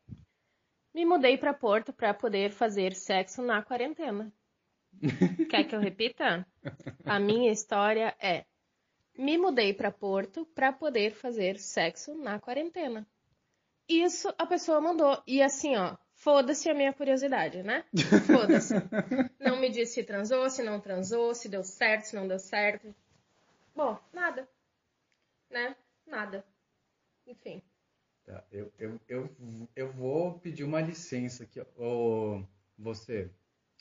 [0.92, 4.30] me mudei para Porto para poder fazer sexo na quarentena.
[5.48, 6.46] Quer que eu repita?
[7.06, 8.44] A minha história é:
[9.16, 13.06] me mudei para Porto para poder fazer sexo na quarentena.
[13.88, 15.22] Isso a pessoa mandou.
[15.26, 17.82] E assim, ó, foda-se a minha curiosidade, né?
[18.26, 18.74] Foda-se.
[19.40, 22.94] Não me disse se transou, se não transou, se deu certo, se não deu certo.
[23.74, 24.46] Bom, nada.
[25.56, 25.74] Né?
[26.06, 26.46] Nada.
[27.26, 27.62] Enfim.
[28.26, 29.36] Tá, eu, eu, eu,
[29.74, 31.58] eu vou pedir uma licença aqui.
[31.78, 32.44] Ô,
[32.76, 33.32] você,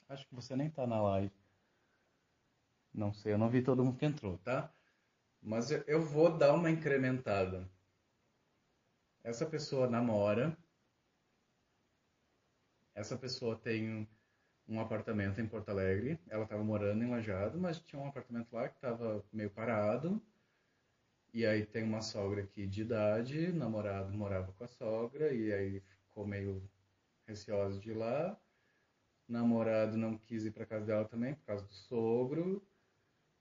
[0.07, 1.33] acho que você nem tá na live.
[2.93, 4.73] Não sei, eu não vi todo mundo que entrou, tá?
[5.41, 7.69] Mas eu, eu vou dar uma incrementada.
[9.21, 10.57] Essa pessoa namora.
[12.93, 14.07] Essa pessoa tem
[14.65, 16.17] um apartamento em Porto Alegre.
[16.29, 20.25] Ela estava morando em Lajado, mas tinha um apartamento lá que estava meio parado.
[21.35, 25.81] E aí tem uma sogra aqui de idade, namorado morava com a sogra, e aí
[25.81, 26.71] ficou meio
[27.27, 28.39] receosa de ir lá.
[29.27, 32.65] Namorado não quis ir para casa dela também, por causa do sogro.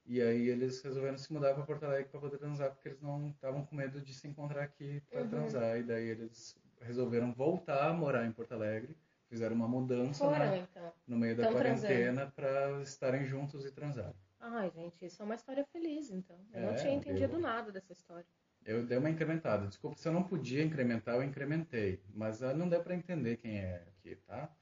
[0.04, 3.28] E aí eles resolveram se mudar para Porto Alegre para poder transar, porque eles não
[3.28, 5.28] estavam com medo de se encontrar aqui para Uhum.
[5.30, 5.78] transar.
[5.78, 10.56] E daí eles resolveram voltar a morar em Porto Alegre, fizeram uma mudança Foram, na-
[10.56, 10.92] então.
[11.06, 14.12] no meio da Tão quarentena para estarem juntos e transar.
[14.46, 16.38] Ai, gente, isso é uma história feliz, então.
[16.52, 18.26] Eu É, não tinha entendido eu- nada dessa história.
[18.64, 19.66] Eu dei uma incrementada.
[19.66, 22.02] Desculpa, se eu não podia incrementar, eu incrementei.
[22.14, 24.54] Mas ah, não deu pra entender quem é aqui, tá?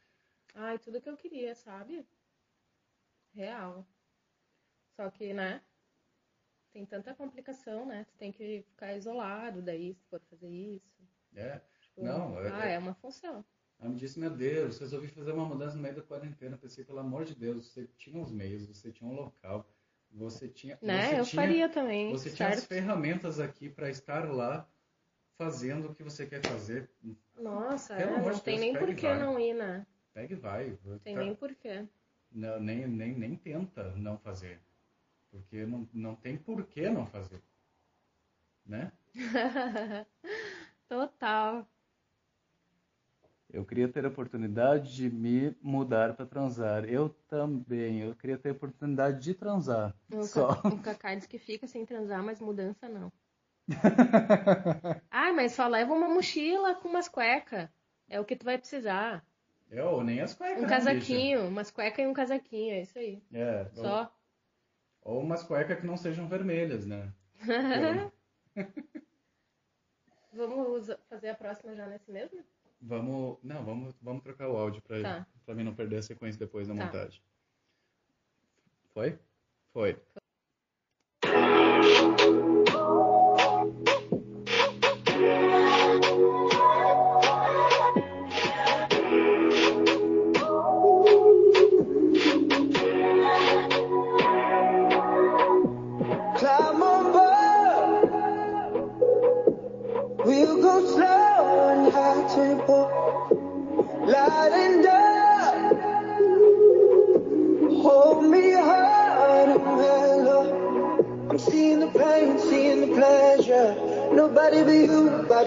[0.55, 2.07] Ai, tudo que eu queria, sabe?
[3.35, 3.87] Real.
[4.97, 5.63] Só que, né?
[6.73, 8.05] Tem tanta complicação, né?
[8.05, 11.03] Tu tem que ficar isolado daí, se for fazer isso.
[11.35, 11.61] É.
[11.81, 13.45] Tipo, Não, é- ah, é- é uma função.
[13.83, 16.57] Ela me disse, meu Deus, resolvi fazer uma mudança no meio da quarentena.
[16.57, 19.69] Pensei, pelo amor de Deus, você tinha os meios, você tinha um local,
[20.13, 20.79] você tinha.
[20.81, 21.09] Né?
[21.09, 22.69] você eu tinha, faria também, Você tinha as certo?
[22.69, 24.69] ferramentas aqui pra estar lá
[25.37, 26.89] fazendo o que você quer fazer.
[27.37, 29.85] Nossa, é, não de tem Deus, nem por que não ir, né?
[30.15, 30.79] Pega e vai.
[31.03, 31.89] Tem Tá- nem por que.
[32.31, 34.61] Não, nem, nem, nem tenta não fazer.
[35.29, 37.43] Porque não, não tem por que não fazer.
[38.65, 38.93] Né?
[40.89, 41.67] Total.
[43.53, 46.87] Eu queria ter a oportunidade de me mudar para transar.
[46.87, 48.01] Eu também.
[48.01, 49.95] Eu queria ter a oportunidade de transar.
[50.11, 50.53] O, Só.
[50.65, 53.13] O Cacá diz que fica sem transar, mas mudança não.
[55.11, 57.69] Ai, mas só leva uma mochila com umas cuecas.
[58.09, 59.23] É o que tu vai precisar.
[59.71, 63.23] Eu, nem as cuecas, Um né, casaquinho, umas cuecas e um casaquinho, é isso aí.
[63.33, 63.67] É.
[63.77, 64.15] Ou, Só.
[65.03, 67.13] ou umas cuecas que não sejam vermelhas, né?
[70.33, 72.43] Vamos fazer a próxima já nesse mesmo?
[72.83, 73.39] Vamos.
[73.43, 75.27] Não, vamos, vamos trocar o áudio para Tá.
[75.47, 76.85] pra mim não perder a sequência depois da Tá.
[76.85, 77.23] montagem.
[78.93, 79.19] Foi?
[79.73, 79.97] Foi.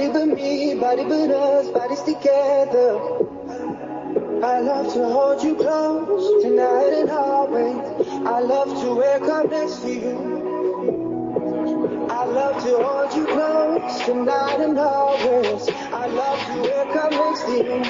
[0.02, 3.00] You, but me, body but us, bodies together.
[4.44, 7.78] I love to hold you close tonight and always.
[8.28, 10.46] I love to wake up next to you.
[12.10, 15.70] I love to hold you close tonight and always.
[15.70, 17.84] I love to wake up next to you.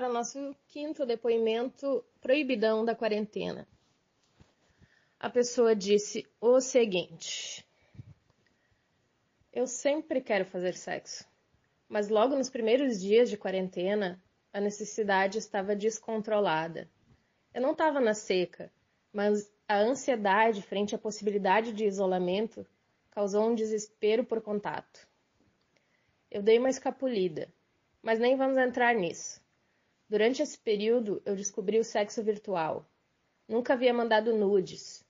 [0.00, 3.68] Para nosso quinto depoimento proibidão da quarentena.
[5.18, 7.68] A pessoa disse o seguinte:
[9.52, 11.28] Eu sempre quero fazer sexo,
[11.86, 14.18] mas logo nos primeiros dias de quarentena,
[14.54, 16.88] a necessidade estava descontrolada.
[17.52, 18.72] Eu não estava na seca,
[19.12, 22.66] mas a ansiedade frente à possibilidade de isolamento
[23.10, 25.06] causou um desespero por contato.
[26.30, 27.52] Eu dei uma escapulida,
[28.00, 29.39] mas nem vamos entrar nisso.
[30.10, 32.84] Durante esse período, eu descobri o sexo virtual.
[33.46, 35.06] Nunca havia mandado nudes.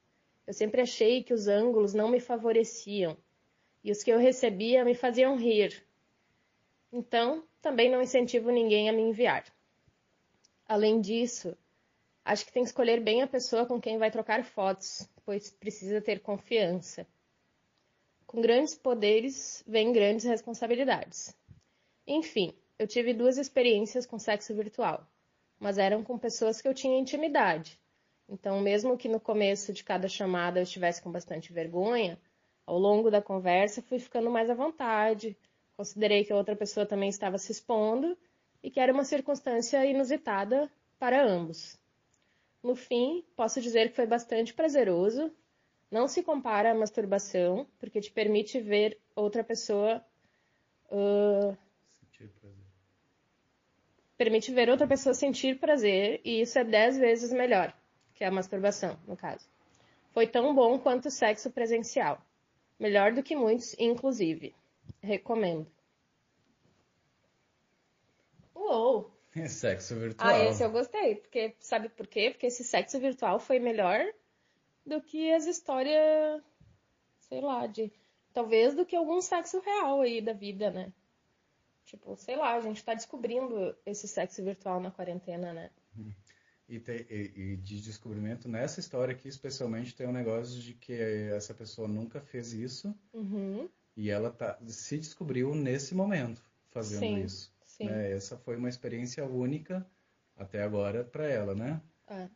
[0.46, 3.16] Eu sempre achei que os ângulos não me favoreciam
[3.82, 5.82] e os que eu recebia me faziam rir.
[6.92, 9.46] Então, também não incentivo ninguém a me enviar.
[10.68, 11.56] Além disso,
[12.22, 16.02] acho que tem que escolher bem a pessoa com quem vai trocar fotos, pois precisa
[16.02, 17.06] ter confiança.
[18.26, 21.34] Com grandes poderes vem grandes responsabilidades.
[22.06, 25.06] Enfim, eu tive duas experiências com sexo virtual,
[25.58, 27.78] mas eram com pessoas que eu tinha intimidade.
[28.26, 32.18] Então, mesmo que no começo de cada chamada eu estivesse com bastante vergonha,
[32.66, 35.36] ao longo da conversa fui ficando mais à vontade,
[35.76, 38.16] considerei que a outra pessoa também estava se expondo
[38.62, 41.78] e que era uma circunstância inusitada para ambos.
[42.62, 45.30] No fim, posso dizer que foi bastante prazeroso.
[45.90, 50.02] Não se compara à masturbação, porque te permite ver outra pessoa.
[50.90, 51.54] uh.
[54.20, 57.74] Permite ver outra pessoa sentir prazer, e isso é dez vezes melhor
[58.12, 59.48] que a masturbação, no caso.
[60.12, 62.20] Foi tão bom quanto o sexo presencial.
[62.78, 64.54] Melhor do que muitos, inclusive.
[65.02, 65.66] Recomendo.
[68.54, 69.10] Uou!
[69.48, 70.28] Sexo virtual.
[70.28, 72.28] Ah, esse eu gostei, porque sabe por quê?
[72.30, 74.04] Porque esse sexo virtual foi melhor
[74.84, 76.42] do que as histórias,
[77.20, 77.90] sei lá, de
[78.34, 80.92] talvez do que algum sexo real aí da vida, né?
[81.90, 85.70] Tipo, sei lá, a gente tá descobrindo esse sexo virtual na quarentena, né?
[86.68, 90.92] E, te- e- e de descobrimento nessa história aqui, especialmente, tem um negócio de que
[90.92, 97.24] essa pessoa nunca fez isso Uhum, e ela tá, se descobriu nesse momento fazendo Sim,
[97.24, 97.52] isso.
[97.66, 97.86] sim.
[97.86, 98.12] né?
[98.12, 99.84] Essa foi uma experiência única
[100.36, 101.82] até agora para ela, né?
[102.06, 102.30] É.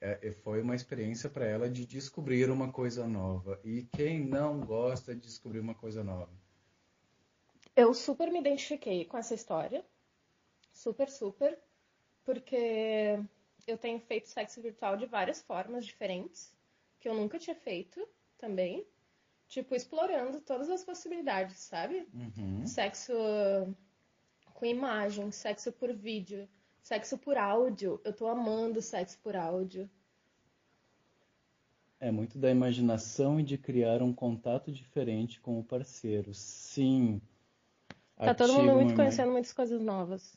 [0.00, 3.60] É, e foi uma experiência para ela de descobrir uma coisa nova.
[3.64, 6.39] E quem não gosta de descobrir uma coisa nova?
[7.76, 9.84] Eu super me identifiquei com essa história.
[10.72, 11.58] Super, super.
[12.24, 13.18] Porque
[13.66, 16.54] eu tenho feito sexo virtual de várias formas diferentes,
[16.98, 18.06] que eu nunca tinha feito
[18.38, 18.86] também.
[19.48, 22.06] Tipo, explorando todas as possibilidades, sabe?
[22.14, 22.66] Uhum.
[22.66, 23.12] Sexo
[24.54, 26.48] com imagem, sexo por vídeo,
[26.82, 28.00] sexo por áudio.
[28.04, 29.90] Eu tô amando sexo por áudio.
[31.98, 36.32] É muito da imaginação e de criar um contato diferente com o parceiro.
[36.32, 37.20] Sim.
[38.26, 40.36] Tá todo mundo muito ima- conhecendo muitas coisas novas.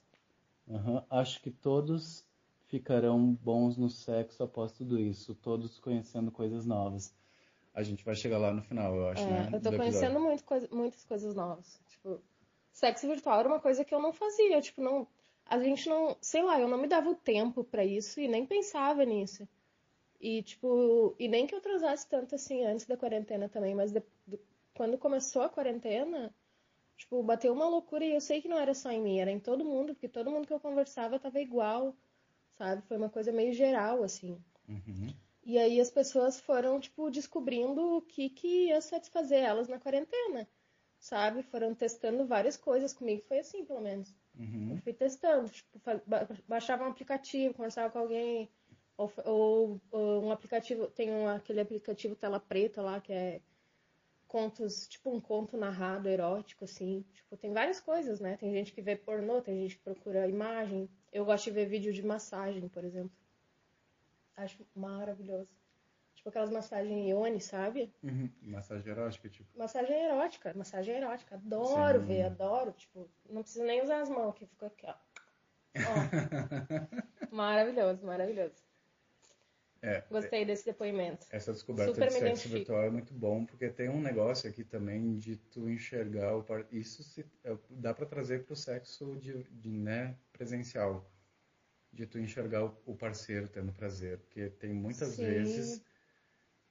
[0.69, 1.03] Aham.
[1.09, 2.25] Acho que todos
[2.67, 5.35] ficarão bons no sexo após tudo isso.
[5.35, 7.13] Todos conhecendo coisas novas.
[7.73, 9.49] A gente vai chegar lá no final, eu acho, É, né?
[9.53, 11.79] eu tô do conhecendo muito muitas coisas novas.
[11.87, 12.21] Tipo,
[12.71, 14.61] sexo virtual era uma coisa que eu não fazia.
[14.61, 15.07] Tipo, não.
[15.45, 16.15] A gente não.
[16.21, 19.47] Sei lá, eu não me dava o tempo pra isso e nem pensava nisso.
[20.21, 24.01] E, tipo, e nem que eu transasse tanto assim antes da quarentena também, mas de-
[24.25, 24.39] de-
[24.73, 26.33] quando começou a quarentena,
[26.97, 29.39] tipo, bateu uma loucura e eu sei que não era só em mim, era em
[29.39, 31.95] todo mundo, porque todo mundo que eu conversava tava igual,
[32.51, 32.81] sabe?
[32.83, 34.37] Foi uma coisa meio geral, assim.
[34.67, 35.13] Uhum.
[35.45, 40.47] E aí as pessoas foram, tipo, descobrindo o que que ia satisfazer elas na quarentena,
[40.99, 41.43] sabe?
[41.43, 44.15] Foram testando várias coisas comigo, foi assim, pelo menos.
[44.37, 44.71] Uhum.
[44.71, 45.79] Eu fui testando, tipo,
[46.47, 48.49] baixava um aplicativo, conversava com alguém,
[48.95, 53.41] ou, ou- ou um aplicativo, tem um, aquele aplicativo tela preta lá, que é
[54.33, 57.05] contos, tipo um conto narrado, erótico, assim.
[57.13, 58.35] Tipo, tem várias coisas, né?
[58.35, 60.89] Tem gente que vê pornô, tem gente que procura imagem.
[61.11, 63.15] Eu gosto de ver vídeo de massagem, por exemplo.
[64.35, 65.55] Acho maravilhoso.
[66.15, 67.93] Tipo aquelas massagens ione, sabe?
[68.01, 68.27] Uhum.
[68.41, 69.55] Massagem erótica, tipo.
[69.55, 71.35] Massagem erótica, massagem erótica.
[71.35, 72.05] Adoro Sim.
[72.07, 72.71] ver, adoro.
[72.71, 74.95] Tipo, não preciso nem usar as mãos, que fica aqui, ó.
[75.75, 75.75] Ó,
[77.29, 78.62] maravilhoso, maravilhoso.
[79.83, 81.27] É, Gostei desse depoimento.
[81.29, 85.17] essa descoberta Super de sexo virtual é muito bom, porque tem um negócio aqui também
[85.17, 86.65] de tu enxergar o par...
[86.71, 87.25] isso se...
[87.43, 91.05] é, dá para trazer para o sexo de, de, né, presencial,
[91.91, 95.25] de tu enxergar o- o parceiro tendo prazer, porque tem muitas Sim.
[95.25, 95.83] vezes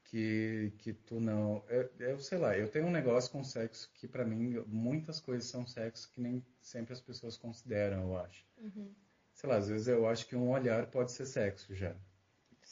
[0.05, 4.09] que que tu não, eu, eu sei lá, eu tenho um negócio com sexo que
[4.09, 8.47] para mim muitas coisas são sexo que nem sempre as pessoas consideram, eu acho.
[8.59, 8.91] Uhum.
[9.35, 11.95] Sei lá, às vezes eu acho que um olhar pode ser sexo já.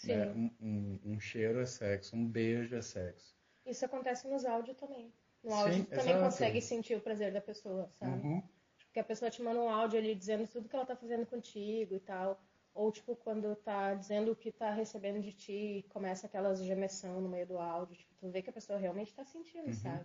[0.06, 0.16] Sim.
[0.16, 0.30] né?
[0.32, 3.34] Um, um, um cheiro é sexo, um beijo é sexo.
[3.66, 5.12] Isso acontece nos áudios também.
[5.42, 6.24] No Sim, áudio tu também exato.
[6.24, 8.22] consegue sentir o prazer da pessoa, sabe?
[8.22, 8.42] Uhum.
[8.86, 11.94] Porque a pessoa te manda um áudio ali dizendo tudo que ela tá fazendo contigo
[11.94, 12.42] e tal.
[12.74, 17.28] Ou, tipo, quando tá dizendo o que tá recebendo de ti, começa aquelas gemessão no
[17.28, 17.96] meio do áudio.
[17.96, 19.74] Tipo, tu vê que a pessoa realmente tá sentindo, Uhum.
[19.74, 20.04] sabe?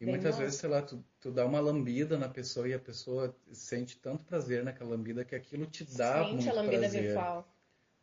[0.00, 0.42] E Bem muitas massa.
[0.42, 4.24] vezes, sei lá, tu, tu dá uma lambida na pessoa e a pessoa sente tanto
[4.24, 7.02] prazer naquela lambida que aquilo te dá Sente muito a lambida prazer.
[7.02, 7.48] virtual.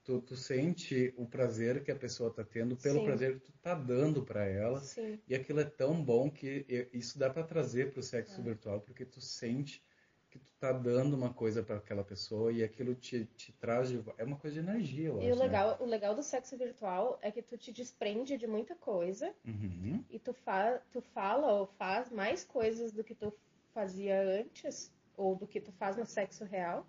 [0.10, 3.06] Tu, tu sente o prazer que a pessoa tá tendo pelo Sim.
[3.06, 4.80] prazer que tu tá dando para ela.
[4.80, 5.20] Sim.
[5.28, 8.44] E aquilo é tão bom que e- isso dá para trazer pro sexo É.
[8.44, 9.84] virtual, porque tu sente
[10.32, 14.04] que tu tá dando uma coisa para aquela pessoa e aquilo te, te traz de...
[14.18, 15.46] É uma coisa de energia, eu E acho, o né?
[15.46, 20.04] legal, o legal do sexo virtual é que tu te desprende de muita coisa Uhum.
[20.10, 23.32] e tu, fa tu fala ou faz mais coisas do que tu
[23.76, 26.84] fazia antes, ou do que tu faz no sexo real,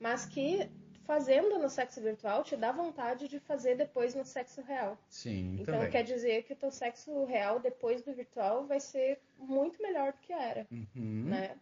[0.00, 0.70] mas que
[1.04, 4.98] fazendo no sexo virtual te dá vontade de fazer depois no sexo real.
[5.08, 5.90] Sim, Então também.
[5.90, 10.18] quer dizer que o teu sexo real depois do virtual vai ser muito melhor do
[10.18, 11.24] que era, Uhum.
[11.28, 11.56] né?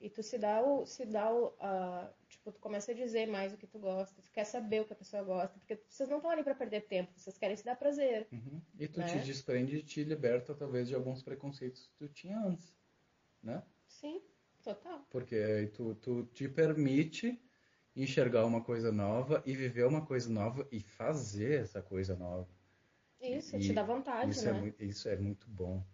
[0.00, 3.52] E tu se dá o, se dá o, ah, tipo, tu começa a dizer mais
[3.52, 6.18] o que tu gosta, tu quer saber o que a pessoa gosta, porque vocês não
[6.18, 8.28] estão ali pra perder tempo, vocês querem se dar prazer.
[8.30, 8.60] Uhum.
[8.78, 9.06] E tu Né?
[9.06, 12.72] te desprende e te liberta, talvez, de alguns preconceitos que tu tinha antes,
[13.42, 13.60] né?
[13.88, 14.22] Sim,
[14.62, 15.04] total.
[15.10, 17.36] Porque aí tu, tu te permite
[18.02, 22.48] enxergar uma coisa nova e viver uma coisa nova e fazer essa coisa nova.
[23.20, 24.50] Isso, E te dá vontade, Isso né?
[24.50, 25.84] é, muito, isso é muito bom.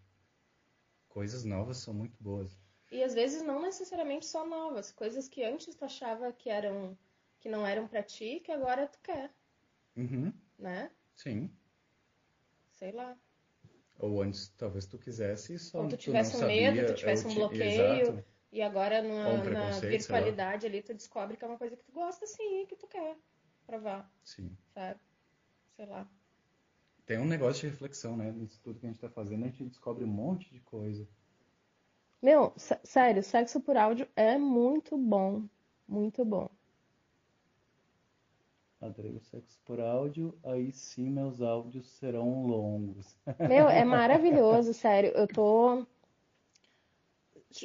[1.09, 2.59] Coisas novas são muito boas.
[2.91, 6.97] E às vezes não necessariamente só novas, coisas que antes tu achava que eram
[7.39, 9.35] que não eram pra ti, que agora tu quer,
[9.97, 10.33] Uhum.
[10.59, 10.91] né?
[11.17, 11.51] Sim.
[12.71, 13.17] Sei lá.
[13.99, 16.95] Ou antes, talvez tu quisesse e só Ou tu não tivesse um medo, sabia, tu
[16.95, 18.07] tivesse um bloqueio.
[18.07, 18.25] Exato.
[18.55, 22.25] E agora na, na virtualidade ali tu descobre que é uma coisa que tu gosta
[22.25, 23.17] sim, que tu quer
[23.67, 24.57] provar, Sim.
[24.73, 25.01] sabe?
[25.75, 26.07] Sei lá.
[27.05, 28.31] Tem um negócio de reflexão, né?
[28.31, 31.05] Nisso tudo que a gente tá fazendo, a gente descobre um monte de coisa.
[32.23, 35.43] Meu, sé- sério, sexo por áudio é muito bom.
[35.89, 36.49] Muito bom.
[38.81, 43.17] Adorei o sexo por áudio, aí sim meus áudios serão longos.
[43.43, 45.11] Meu, é maravilhoso, sério.
[45.15, 45.85] Eu tô.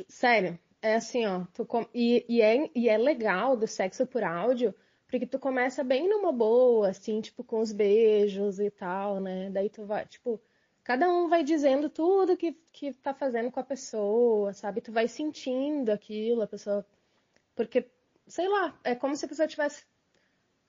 [0.07, 1.45] Sério, é assim, ó.
[1.53, 1.85] Tu com...
[1.93, 4.73] e, e, é, e é legal do sexo por áudio,
[5.07, 9.49] porque tu começa bem numa boa, assim, tipo, com os beijos e tal, né?
[9.49, 10.39] Daí tu vai, tipo,
[10.83, 14.81] cada um vai dizendo tudo que, que tá fazendo com a pessoa, sabe?
[14.81, 16.85] Tu vai sentindo aquilo, a pessoa.
[17.55, 17.85] Porque,
[18.27, 19.85] sei lá, é como se a pessoa estivesse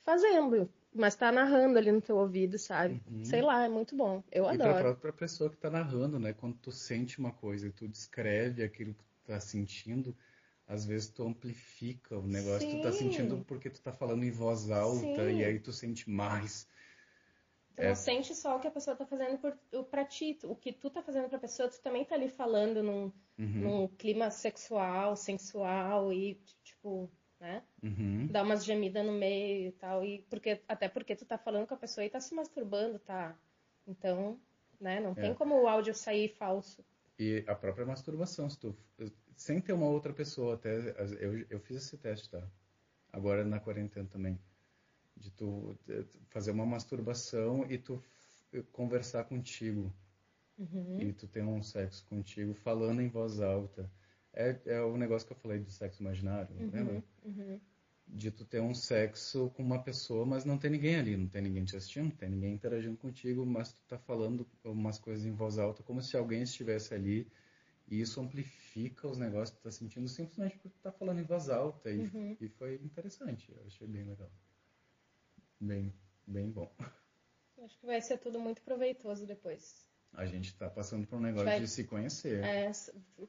[0.03, 3.01] fazendo, mas tá narrando ali no teu ouvido, sabe?
[3.11, 3.25] Uhum.
[3.25, 4.23] Sei lá, é muito bom.
[4.33, 4.83] Eu E pra adoro.
[4.85, 6.33] própria pessoa que tá narrando, né?
[6.33, 10.17] Quando tu sente uma coisa e tu descreve aquilo que tá sentindo,
[10.67, 12.99] às vezes tu amplifica o negócio que tu tá Sim.
[12.99, 15.31] sentindo porque tu tá falando em voz alta Sim.
[15.31, 16.69] e aí tu sente mais.
[17.75, 17.89] Tu É.
[17.89, 19.57] não sente só o que a pessoa tá fazendo por,
[19.87, 20.39] pra ti.
[20.45, 23.89] O que tu tá fazendo pra pessoa, tu também tá ali falando num, Uhum, num
[23.89, 27.63] clima sexual, sensual e, tipo, né?
[27.83, 28.27] uhum.
[28.29, 30.05] Dá umas gemidas no meio e tal.
[30.05, 33.37] E porque, até porque tu tá falando com a pessoa e tá se masturbando, tá?
[33.87, 34.41] Então,
[34.81, 35.01] né?
[35.01, 35.35] Não tem É.
[35.35, 36.85] como o áudio sair falso.
[37.21, 38.75] E a própria masturbação, se tu,
[39.37, 40.75] sem ter uma outra pessoa, até
[41.21, 42.43] eu, eu fiz esse teste, tá?
[43.13, 44.41] Agora na quarentena também,
[45.15, 45.77] de tu
[46.31, 48.03] fazer uma masturbação e tu
[48.73, 49.93] conversar contigo
[50.59, 51.01] Uhum.
[51.01, 53.91] e tu ter um sexo contigo falando em voz alta.
[54.33, 57.03] É, é o negócio que eu falei do sexo imaginário, lembra?
[57.23, 57.61] Uhum.
[58.13, 61.41] De tu ter um sexo com uma pessoa, mas não tem ninguém ali, não tem
[61.43, 65.33] ninguém te assistindo, não tem ninguém interagindo contigo, mas tu tá falando umas coisas em
[65.33, 67.27] voz alta como se alguém estivesse ali
[67.89, 71.25] e isso amplifica os negócios que tu tá sentindo simplesmente porque tu tá falando em
[71.25, 72.37] voz alta e, Uhum.
[72.41, 74.31] e foi interessante, eu achei bem legal.
[75.61, 75.93] Bem,
[76.27, 76.71] bem bom.
[77.63, 79.87] Acho que vai ser tudo muito proveitoso depois.
[80.15, 82.45] A gente tá passando por um negócio Vai- de se conhecer.
[82.45, 82.71] É,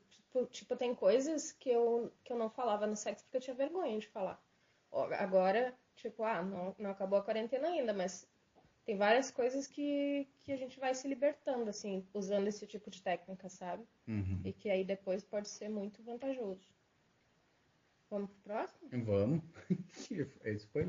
[0.10, 3.56] tipo, tipo, tem coisas que eu, que eu não falava no sexo porque eu tinha
[3.56, 4.42] vergonha de falar.
[4.92, 8.28] Agora, tipo, ah, não, não acabou a quarentena ainda, mas
[8.86, 13.02] tem várias coisas que, que a gente vai se libertando, assim, usando esse tipo de
[13.02, 13.84] técnica, sabe?
[14.08, 14.42] Uhum.
[14.44, 16.68] E que aí depois pode ser muito vantajoso.
[18.10, 18.90] Vamos pro próximo?
[19.06, 19.44] Vamos.
[20.44, 20.88] Esse foi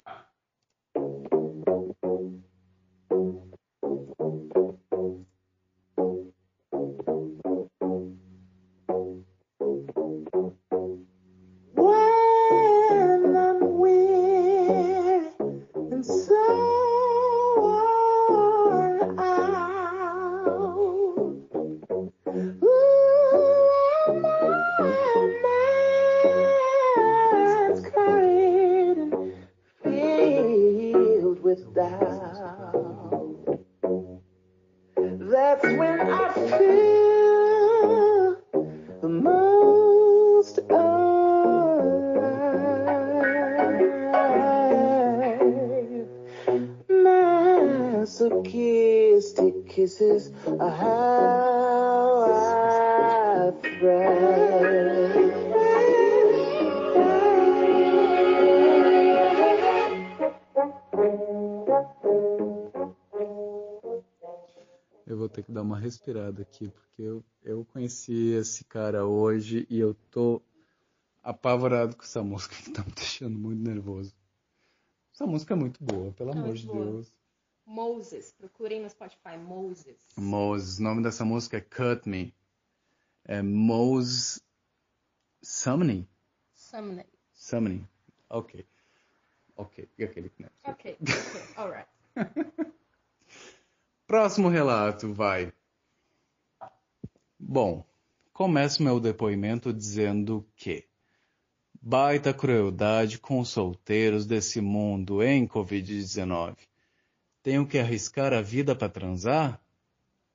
[66.41, 70.41] aqui, porque eu, eu conheci esse cara hoje e eu tô
[71.23, 74.15] apavorado com essa música que tá me deixando muito nervoso.
[75.13, 76.85] Essa música é muito boa, pelo É amor de boa.
[76.87, 77.13] Deus.
[77.67, 79.99] Moses, procurem no Spotify, Moses.
[80.17, 82.35] Moses, o nome dessa música é Cut Me.
[83.25, 84.41] É Moses
[85.43, 86.09] Summoning?
[86.55, 87.07] Summoning.
[87.33, 87.89] Summoning.
[88.29, 88.67] Ok.
[89.57, 89.89] Ok.
[90.01, 90.49] Aquele né?
[90.65, 91.89] Ok, ok, alright.
[94.07, 95.53] Próximo relato, vai.
[97.45, 97.85] Bom,
[98.33, 100.87] começo meu depoimento dizendo que
[101.83, 106.57] baita crueldade com os solteiros desse mundo em Covid-19.
[107.43, 109.61] Tenho que arriscar a vida para transar?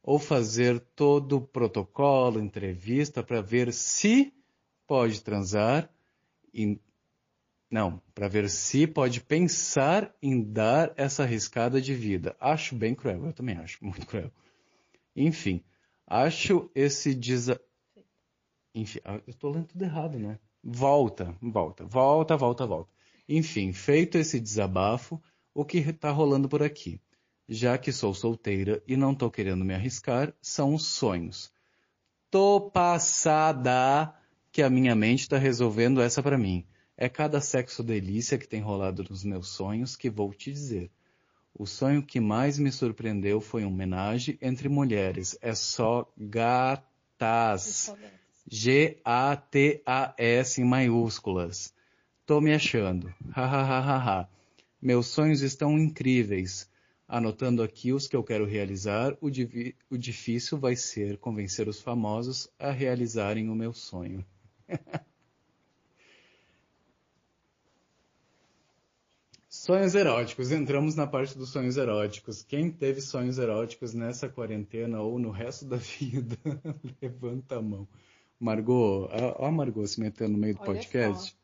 [0.03, 4.33] Ou fazer todo o protocolo, entrevista para ver se
[4.85, 5.89] pode transar
[6.53, 6.77] e
[7.71, 12.35] não, para ver se pode pensar em dar essa arriscada de vida.
[12.37, 14.31] Acho bem cruel, eu também acho muito cruel.
[15.15, 15.63] Enfim,
[16.07, 17.59] acho esse desa...
[18.73, 20.39] Enfim, ah, eu estou lendo tudo errado, né?
[20.63, 22.91] Volta, volta, volta, volta, volta.
[23.27, 25.21] Enfim, feito esse desabafo,
[25.53, 27.01] o que está rolando por aqui?
[27.49, 31.51] Já que sou solteira e não tô querendo me arriscar, são os sonhos.
[32.29, 34.13] Tô passada
[34.51, 36.65] que a minha mente está resolvendo essa para mim.
[36.95, 40.91] É cada sexo delícia que tem rolado nos meus sonhos que vou te dizer.
[41.59, 45.35] O sonho que mais me surpreendeu foi uma homenagem entre mulheres.
[45.41, 47.91] É só gatas.
[48.47, 49.01] G-A-T-A-S
[50.61, 51.73] em maiúsculas.
[52.27, 53.11] Tô me achando.
[53.35, 54.29] Ha, ha, ha, ha.
[54.79, 56.69] Meus sonhos estão incríveis.
[57.07, 59.27] Anotando aqui os que eu quero realizar, o,
[59.89, 64.23] o difícil vai ser convencer os famosos a realizarem o meu sonho.
[69.67, 70.49] Sonhos eróticos.
[70.49, 72.41] Entramos na parte dos sonhos eróticos.
[72.41, 76.37] Quem teve sonhos eróticos nessa quarentena ou no resto da vida,
[77.01, 77.85] levanta a mão.
[78.39, 81.31] Margot, ó a Margot se metendo no meio do Olha podcast.
[81.31, 81.37] só.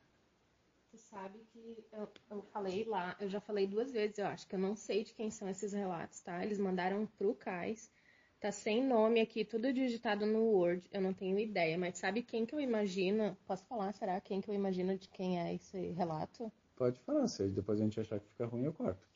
[0.92, 4.56] Tu sabe que eu, eu falei lá, eu já falei duas vezes, eu acho que
[4.56, 6.46] eu não sei de quem são esses relatos, tá?
[6.46, 7.92] Eles mandaram pro Cais.
[8.40, 10.88] Tá sem nome aqui, tudo digitado no Word.
[10.94, 13.38] Eu não tenho ideia, mas sabe quem que eu imagino?
[13.46, 14.22] Posso falar, será?
[14.22, 16.50] Quem que eu imagino de quem é esse relato?
[16.84, 19.08] Pode falar, se depois a gente achar que fica ruim, eu corto.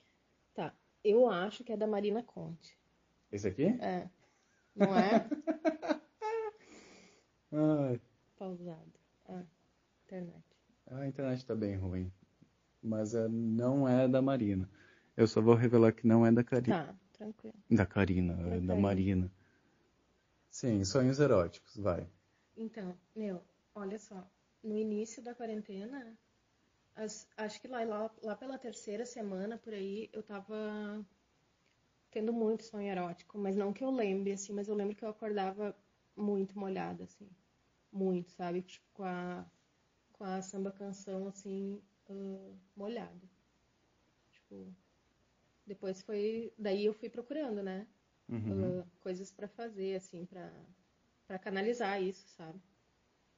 [0.54, 0.74] Tá.
[1.04, 2.80] Eu acho que é da Marina Conte.
[3.30, 3.66] Esse aqui?
[3.82, 4.10] É.
[4.74, 5.28] Não é?
[7.52, 8.00] Ai,
[8.40, 8.94] Pausado.
[9.28, 9.44] Ah,
[10.06, 10.46] internet.
[10.86, 12.10] a internet tá bem ruim.
[12.82, 14.70] Mas é, não é da Marina.
[15.18, 16.86] Eu só vou revelar que não é da Karina.
[16.86, 17.58] Tá, tranquilo.
[17.70, 18.78] Da Karina, é da.
[18.78, 19.30] Marina.
[20.50, 22.08] Sim, sonhos eróticos, vai.
[22.56, 23.44] Então, meu,
[23.76, 24.26] olha só.
[24.64, 26.18] No início da quarentena,
[26.98, 31.06] as- acho que lá, lá, lá pela terceira semana, por aí, eu tava
[32.12, 33.38] tendo muito sonho erótico.
[33.38, 35.76] Mas não que eu lembre, assim, mas eu lembro que eu acordava
[36.16, 37.30] muito molhada, assim.
[37.92, 38.62] Muito, sabe?
[38.62, 39.46] Tipo, com a,
[40.14, 43.28] com a samba canção, assim, ah, molhada.
[44.32, 44.74] Tipo,
[45.68, 46.54] depois foi...
[46.58, 47.88] Daí eu fui procurando, né?
[48.30, 48.82] Uhum.
[48.82, 50.52] uh, coisas pra fazer, assim, pra
[51.28, 52.62] para canalizar isso, sabe?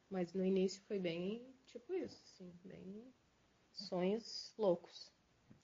[0.10, 3.14] Mas no início foi bem, tipo isso, assim, bem
[3.80, 5.11] sonhos loucos.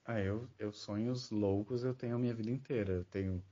[0.06, 2.94] Ah, eu, eu sonhos loucos eu tenho a minha vida inteira.
[2.94, 3.44] Eu tenho.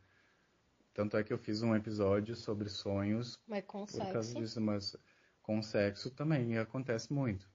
[0.93, 4.59] Tanto é que eu fiz um episódio sobre sonhos Mas com por causa sexo, disso,
[4.61, 4.95] mas
[5.41, 7.47] com sexo também acontece muito.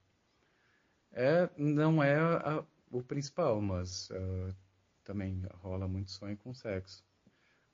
[1.13, 4.55] É, não é a- o principal, mas ah,
[5.05, 7.05] também rola muito sonho com sexo.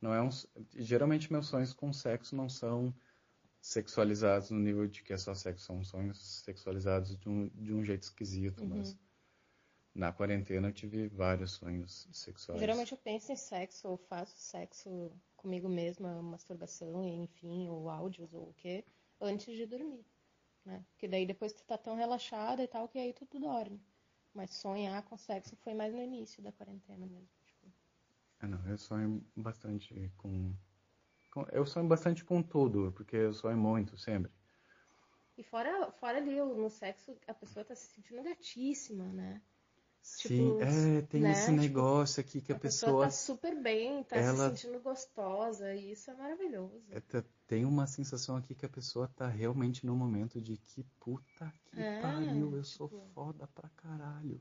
[0.00, 0.30] Não é um,
[0.74, 2.94] geralmente meus sonhos com sexo não são
[3.60, 7.84] sexualizados no nível de que é só sexo, são sonhos sexualizados de um, de um
[7.84, 8.68] jeito esquisito, Uhum.
[8.68, 8.96] mas
[9.94, 12.60] na quarentena eu tive vários sonhos sexuais.
[12.60, 18.48] geralmente eu penso em sexo, ou faço sexo comigo mesma, masturbação, enfim, ou áudios, ou
[18.48, 18.82] o quê,
[19.20, 20.06] antes de dormir,
[20.64, 20.84] né?
[20.90, 23.80] Porque daí depois tu tá tão relaxada e tal, que aí tu, tu dorme.
[24.34, 27.28] Mas sonhar com sexo foi mais no início da quarentena mesmo.
[27.44, 27.72] Tipo,
[28.38, 30.54] Ah, não, eu sonho bastante com,
[31.32, 34.32] com- Eu sonho bastante com tudo, porque eu sonho muito, sempre.
[35.36, 39.40] E fora, fora ali, no sexo, a pessoa tá se sentindo gatíssima, né?
[40.04, 43.10] Sim, Tipo, é, tem né, esse tipo, negócio aqui que a, A pessoa pessoa tá
[43.10, 46.84] super bem, tá ela- se sentindo gostosa, e isso é maravilhoso.
[46.90, 50.84] é, tá- tem uma sensação aqui que a pessoa tá realmente no momento de que
[51.00, 54.38] puta que É, pariu, eu sou tipo- foda pra caralho.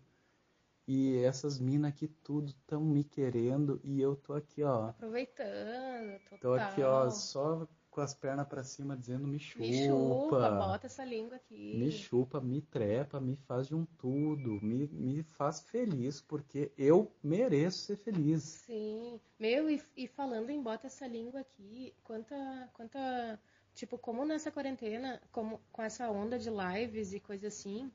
[0.85, 4.89] E essas minas aqui tudo estão me querendo e eu tô aqui, ó.
[4.89, 6.39] Aproveitando, total.
[6.41, 9.63] Tô aqui, ó, só com as pernas pra cima dizendo me chupa.
[9.65, 11.77] Me chupa, bota essa língua aqui.
[11.77, 17.11] Me chupa, me trepa, me faz de um tudo, me, me faz feliz, porque eu
[17.23, 18.43] mereço ser feliz.
[18.43, 19.19] Sim.
[19.39, 23.39] Meu, e, e falando em bota essa língua aqui, quanta, quanta.
[23.75, 27.91] Tipo, como nessa quarentena, como, com essa onda de lives e coisa assim,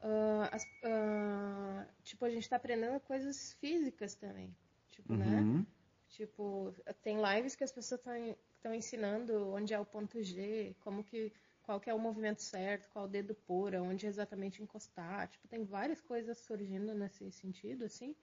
[0.00, 4.54] ah, as- ah, tipo, a gente tá aprendendo coisas físicas também.
[4.90, 5.40] Tipo, né?
[5.40, 5.66] Uhum.
[6.08, 6.72] Tipo,
[7.02, 8.36] tem lives que as pessoas estão
[8.72, 13.08] ensinando onde é o ponto G, como que, qual que é o movimento certo, qual
[13.08, 15.28] dedo pôr, onde exatamente encostar.
[15.28, 18.14] Tipo, tem várias coisas surgindo nesse sentido, assim,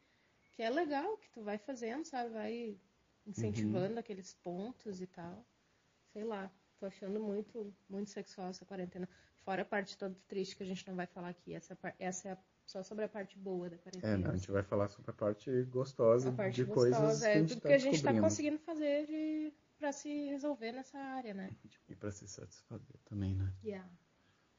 [0.53, 2.29] que é legal, que tu vai fazendo, sabe?
[2.31, 2.77] Vai
[3.25, 5.45] incentivando aqueles pontos e tal.
[6.13, 9.07] Sei lá, tô achando muito, muito sexual essa quarentena.
[9.43, 11.53] Fora a parte toda triste que a gente não vai falar aqui.
[11.53, 14.13] Essa, essa é a- só sobre a parte boa da quarentena.
[14.13, 17.21] É, não, a gente vai falar sobre a parte gostosa A parte de gostosa, coisas
[17.21, 20.27] que é a gente tudo tá que a gente tá conseguindo fazer de, pra se
[20.29, 21.49] resolver nessa área, né?
[21.89, 23.51] E pra se satisfazer também, né?
[23.63, 23.89] Yeah.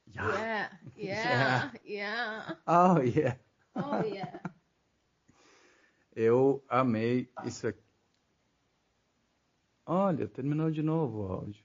[0.08, 0.80] Yeah.
[0.96, 2.58] Yeah, yeah, yeah.
[2.66, 3.38] Oh, yeah.
[3.76, 4.40] Oh, yeah.
[6.14, 7.80] Eu amei isso aqui.
[9.86, 11.64] Olha, terminou de novo o áudio.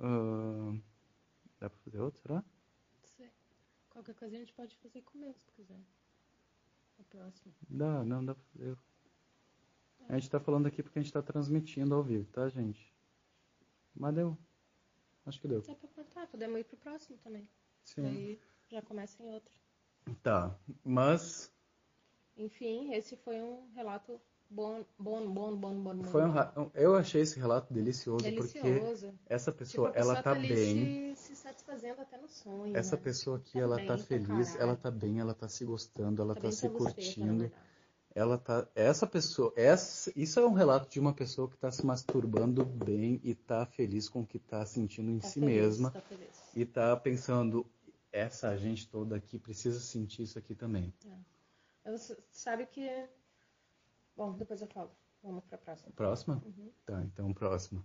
[0.00, 0.76] Ah,
[1.60, 2.44] dá pra fazer outro, será?
[3.16, 3.30] Sei.
[3.90, 5.80] Qualquer coisa a gente pode fazer com o meu, se quiser.
[6.98, 7.54] O próximo.
[7.70, 8.76] Dá, não dá pra fazer.
[10.08, 12.92] A gente tá falando aqui porque a gente tá transmitindo ao vivo, tá, gente?
[13.94, 14.36] Mas deu.
[15.26, 15.62] Acho que deu.
[15.62, 17.48] Dá pra contar, podemos ir pro próximo também.
[17.84, 18.02] Sim.
[18.02, 18.40] Daí
[18.70, 19.52] já começa em outro.
[20.22, 21.52] Tá, mas
[22.36, 25.94] Enfim, esse foi um relato bom, bom, bom, bom, bom.
[25.96, 26.04] bom.
[26.04, 26.32] foi um,
[26.74, 29.14] eu achei esse relato delicioso, porque delicioso.
[29.26, 31.14] essa Tipo, pessoa, pessoa ela tá feliz bem.
[31.14, 32.76] Se, se satisfazendo até no sonho.
[32.76, 33.02] Essa né?
[33.02, 36.34] pessoa aqui, Tá ela bem tá feliz, ela tá bem, ela tá se gostando, ela
[36.34, 37.38] Tá tá se na curtindo.
[37.38, 37.62] verdade.
[38.14, 41.84] Ela tá, essa pessoa, essa, isso é um relato de uma pessoa que tá se
[41.86, 45.90] masturbando bem e tá feliz com o que tá sentindo em Tá si feliz, mesma
[45.92, 46.02] Tá
[46.54, 47.64] e tá pensando,
[48.12, 50.92] essa gente toda aqui precisa sentir isso aqui também.
[51.84, 53.08] Eu, s- sabe que.
[54.14, 54.90] Bom, depois eu falo.
[55.22, 55.90] Vamos pra próxima.
[55.92, 56.42] Próxima?
[56.44, 56.70] Uhum.
[56.84, 57.82] Tá, então próxima.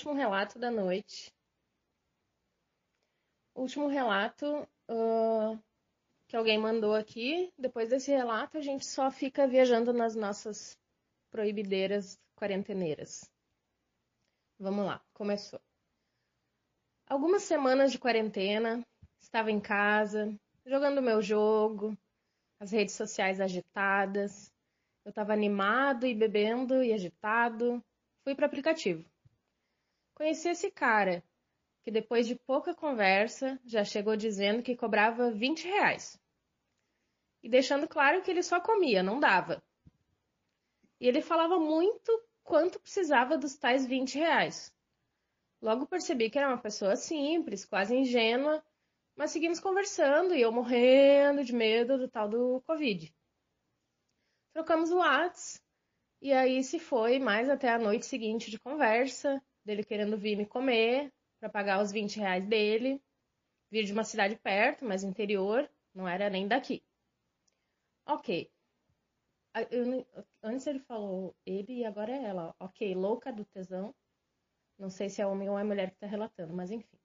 [0.00, 1.30] Último relato da noite.
[3.54, 5.58] Último relato ah,
[6.26, 7.52] que alguém mandou aqui.
[7.58, 10.78] Depois desse relato, a gente só fica viajando nas nossas
[11.30, 13.30] proibideiras quarenteneiras.
[14.58, 15.60] Vamos lá, começou.
[17.06, 18.82] Algumas semanas de quarentena,
[19.20, 20.34] estava em casa,
[20.64, 21.94] jogando meu jogo,
[22.58, 24.50] as redes sociais agitadas.
[25.04, 27.84] Eu estava animado e bebendo e agitado.
[28.24, 29.04] Fui para o aplicativo.
[30.20, 31.24] Conheci esse cara,
[31.82, 36.20] que depois de pouca conversa já chegou dizendo que cobrava 20 reais.
[37.42, 39.62] E deixando claro que ele só comia, não dava.
[41.00, 42.12] E ele falava muito
[42.44, 44.70] quanto precisava dos tais 20 reais.
[45.58, 48.62] Logo percebi que era uma pessoa simples, quase ingênua,
[49.16, 53.10] mas seguimos conversando e eu morrendo de medo do tal do Covid.
[54.52, 55.62] Trocamos o Whats
[56.20, 60.44] e aí se foi mais até a noite seguinte de conversa, dele querendo vir me
[60.44, 63.00] comer para pagar os 20 reais dele.
[63.70, 66.82] Vir de uma cidade perto, mas interior, não era nem daqui.
[68.04, 68.50] Ok.
[70.42, 72.54] Antes ele falou ele e agora é ela.
[72.58, 73.94] Ok, louca do tesão.
[74.76, 76.98] Não sei se é homem ou é mulher que tá relatando, mas enfim.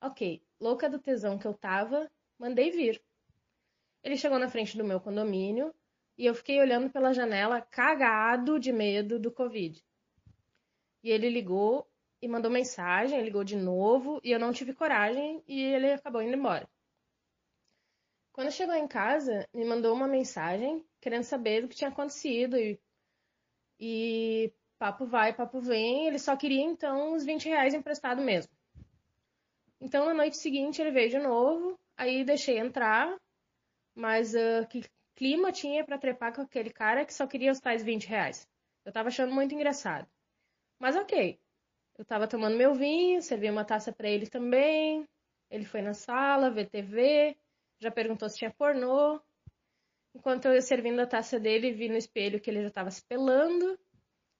[0.00, 3.00] Ok, louca do tesão que eu tava, mandei vir.
[4.02, 5.72] Ele chegou na frente do meu condomínio
[6.18, 9.80] e eu fiquei olhando pela janela, cagado de medo do Covid.
[11.04, 11.88] E ele ligou
[12.22, 16.36] e mandou mensagem, ligou de novo e eu não tive coragem e ele acabou indo
[16.36, 16.68] embora.
[18.32, 22.56] Quando chegou em casa, me mandou uma mensagem querendo saber do que tinha acontecido.
[22.56, 22.80] E,
[23.78, 26.06] e papo vai, papo vem.
[26.06, 28.50] Ele só queria então os 20 reais emprestado mesmo.
[29.80, 31.78] Então na noite seguinte ele veio de novo.
[31.96, 33.20] Aí deixei entrar.
[33.94, 34.82] Mas uh, que
[35.16, 38.48] clima tinha pra trepar com aquele cara que só queria os tais 20 reais?
[38.84, 40.08] Eu tava achando muito engraçado.
[40.78, 41.41] Mas ok.
[42.02, 45.08] Eu tava tomando meu vinho, servi uma taça pra ele também.
[45.48, 47.36] Ele foi na sala ver TV,
[47.78, 49.20] já perguntou se tinha pornô.
[50.12, 53.06] Enquanto eu ia servindo a taça dele, vi no espelho que ele já tava se
[53.06, 53.78] pelando.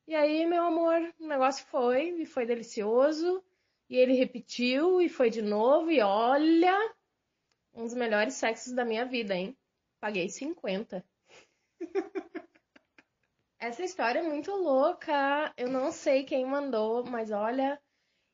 [0.09, 3.41] E aí, meu amor, o negócio foi, e foi delicioso.
[3.89, 6.77] E ele repetiu, e foi de novo, e olha,
[7.73, 9.57] um dos melhores sexos da minha vida, hein?
[10.01, 11.05] Paguei 50.
[13.63, 15.55] Essa história é muito louca.
[15.57, 17.81] Eu não sei quem mandou, mas olha,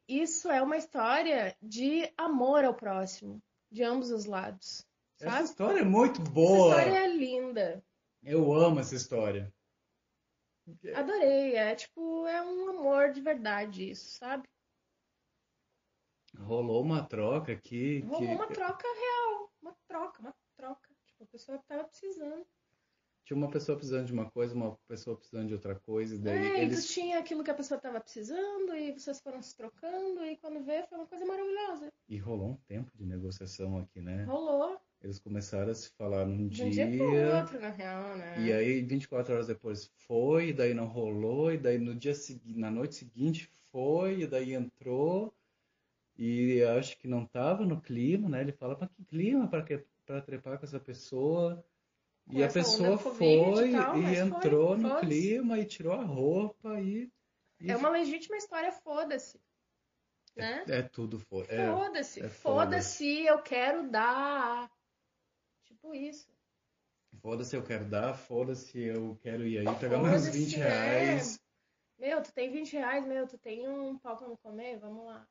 [0.08, 3.38] isso é uma história de amor ao próximo,
[3.70, 4.86] de ambos os lados.
[5.20, 5.44] Essa Sabe?
[5.44, 6.68] história é muito Essa boa.
[6.70, 7.84] história é linda.
[8.22, 9.52] Eu amo essa história.
[10.94, 11.56] Adorei.
[11.56, 14.48] É tipo, é um amor de verdade isso, sabe?
[16.38, 19.52] Rolou uma troca aqui Rolou que uma troca real.
[19.60, 20.88] Uma troca, uma troca.
[21.04, 22.46] Tipo, a pessoa tava precisando.
[23.28, 26.38] Tinha uma pessoa precisando de uma coisa, uma pessoa precisando de outra coisa, e daí
[26.38, 29.54] é, e eles tu tinha aquilo que a pessoa tava precisando, e vocês foram se
[29.54, 31.92] trocando, e quando vê, foi uma coisa maravilhosa.
[32.08, 34.24] e rolou um tempo de negociação aqui, né?
[34.24, 34.80] Rolou.
[35.02, 38.46] Eles começaram a se falar num De um dia, outro, na real, né?
[38.46, 42.58] e aí 24 horas depois foi, e daí não rolou, e daí no dia seguinte,
[42.58, 45.34] na noite seguinte foi, e daí entrou,
[46.16, 48.40] e acho que não tava no clima, né?
[48.40, 49.62] Ele fala, mas que clima para
[50.06, 51.62] para trepar com essa pessoa?
[52.30, 55.06] E a pessoa Covid e foi tal, e mas foi, entrou no foda-se.
[55.06, 57.10] clima e tirou a roupa e,
[57.60, 59.40] e É uma legítima história, foda-se.
[60.36, 60.64] Né?
[60.68, 61.46] é tudo foi.
[61.48, 62.20] É, Foda-se.
[62.22, 64.70] é Foda-se, eu quero dar.
[65.64, 66.28] Tipo isso.
[67.20, 70.58] foda-se, eu quero dar, foda-se, eu quero ir aí pegar Foda-se, 20 é.
[70.58, 71.40] reais.
[71.98, 74.78] Meu, tu tem 20 reais, meu, tu tem um pau pra me comer?
[74.78, 75.26] Vamos lá.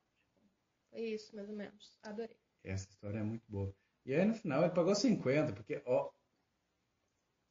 [0.90, 1.98] Foi isso, mais ou menos.
[2.04, 2.36] Adorei.
[2.64, 3.74] Essa história é muito boa.
[4.06, 6.12] E aí no final ele pagou 50, porque, ó.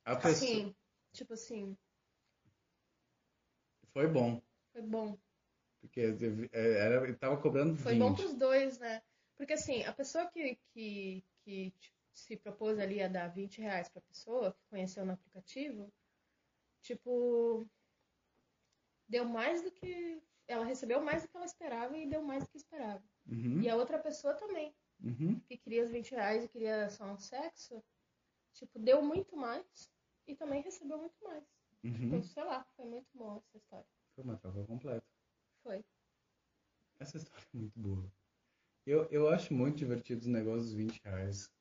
[0.06, 0.50] A pessoa.
[0.50, 0.74] Assim,
[1.12, 1.76] tipo assim,
[3.92, 4.40] Foi bom.
[4.72, 5.18] foi bom.
[5.80, 6.00] Porque
[6.52, 8.00] é, era, ele tava cobrando Foi 20.
[8.00, 9.02] bom pros dois, né?
[9.36, 13.88] Porque assim, a pessoa que, que, que tipo, se propôs ali a dar 20 reais
[13.88, 15.92] pra pessoa, que conheceu no aplicativo,
[16.82, 17.68] tipo,
[19.08, 20.22] deu mais do que.
[20.48, 23.02] Ela recebeu mais do que ela esperava e deu mais do que esperava.
[23.26, 25.40] Uhum, E a outra pessoa também, uhum.
[25.40, 27.82] que queria os 20 reais e queria só um sexo,
[28.54, 29.90] tipo, deu muito mais
[30.26, 31.44] e também recebeu muito mais.
[31.84, 32.06] Uhum.
[32.06, 33.86] Então, sei lá, foi muito bom essa história.
[34.14, 35.06] Foi uma troca completa.
[35.62, 35.84] Foi.
[36.98, 38.10] Essa história é muito boa.
[38.86, 41.52] Eu, eu acho muito divertido os negócios dos 20 reais.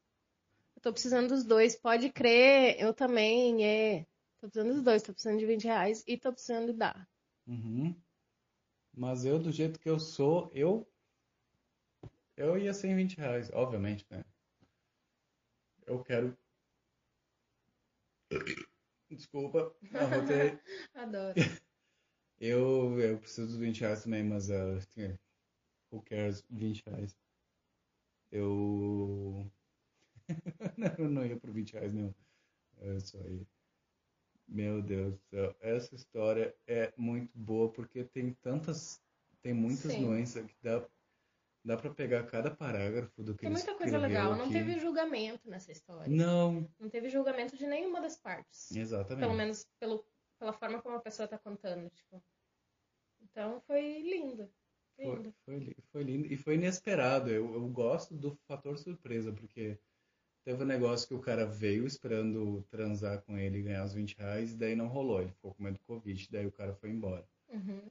[0.75, 4.05] Eu tô precisando dos dois, pode crer, eu também, é.
[4.39, 7.09] Tô precisando dos dois, tô precisando de 20 reais e tô precisando de dar.
[7.47, 7.95] Uhum.
[8.95, 10.87] Mas eu, do jeito que eu sou, eu.
[12.37, 14.23] Eu ia sem 20 reais, obviamente, né?
[15.85, 16.37] Eu quero.
[19.15, 20.59] Desculpa, arrotei.
[20.93, 21.35] Adoro.
[22.37, 24.77] Eu, eu preciso dos 20 reais também, mas uh,
[25.89, 26.43] who cares?
[26.49, 27.17] 20 reais.
[28.29, 29.49] Eu.
[30.77, 32.13] não, não ia por 20 reais nenhum.
[32.81, 33.47] É só aí.
[34.49, 35.55] Meu Deus do céu.
[35.61, 39.01] Essa história é muito boa porque tem tantas.
[39.41, 40.01] Tem muitas Sim.
[40.01, 40.85] nuances que dá,
[41.65, 44.53] dá pra pegar cada parágrafo do que Tem muita coisa legal, não aqui.
[44.53, 46.07] teve julgamento nessa história.
[46.07, 48.71] Não, Não teve julgamento de nenhuma das partes.
[48.71, 49.19] exatamente.
[49.25, 50.05] Pelo menos pelo,
[50.39, 52.23] pela forma como a pessoa tá contando, tipo.
[53.21, 54.49] Então foi lindo.
[54.95, 55.35] Foi, Lindo.
[55.43, 57.29] foi, li- foi lindo e foi inesperado.
[57.29, 59.77] Eu, eu gosto do fator surpresa, porque
[60.45, 64.15] teve um negócio que o cara veio esperando transar com ele e ganhar os 20
[64.17, 65.21] reais, e daí não rolou.
[65.21, 67.27] Ele ficou com medo do Covid, daí o cara foi embora.
[67.49, 67.81] Uhum.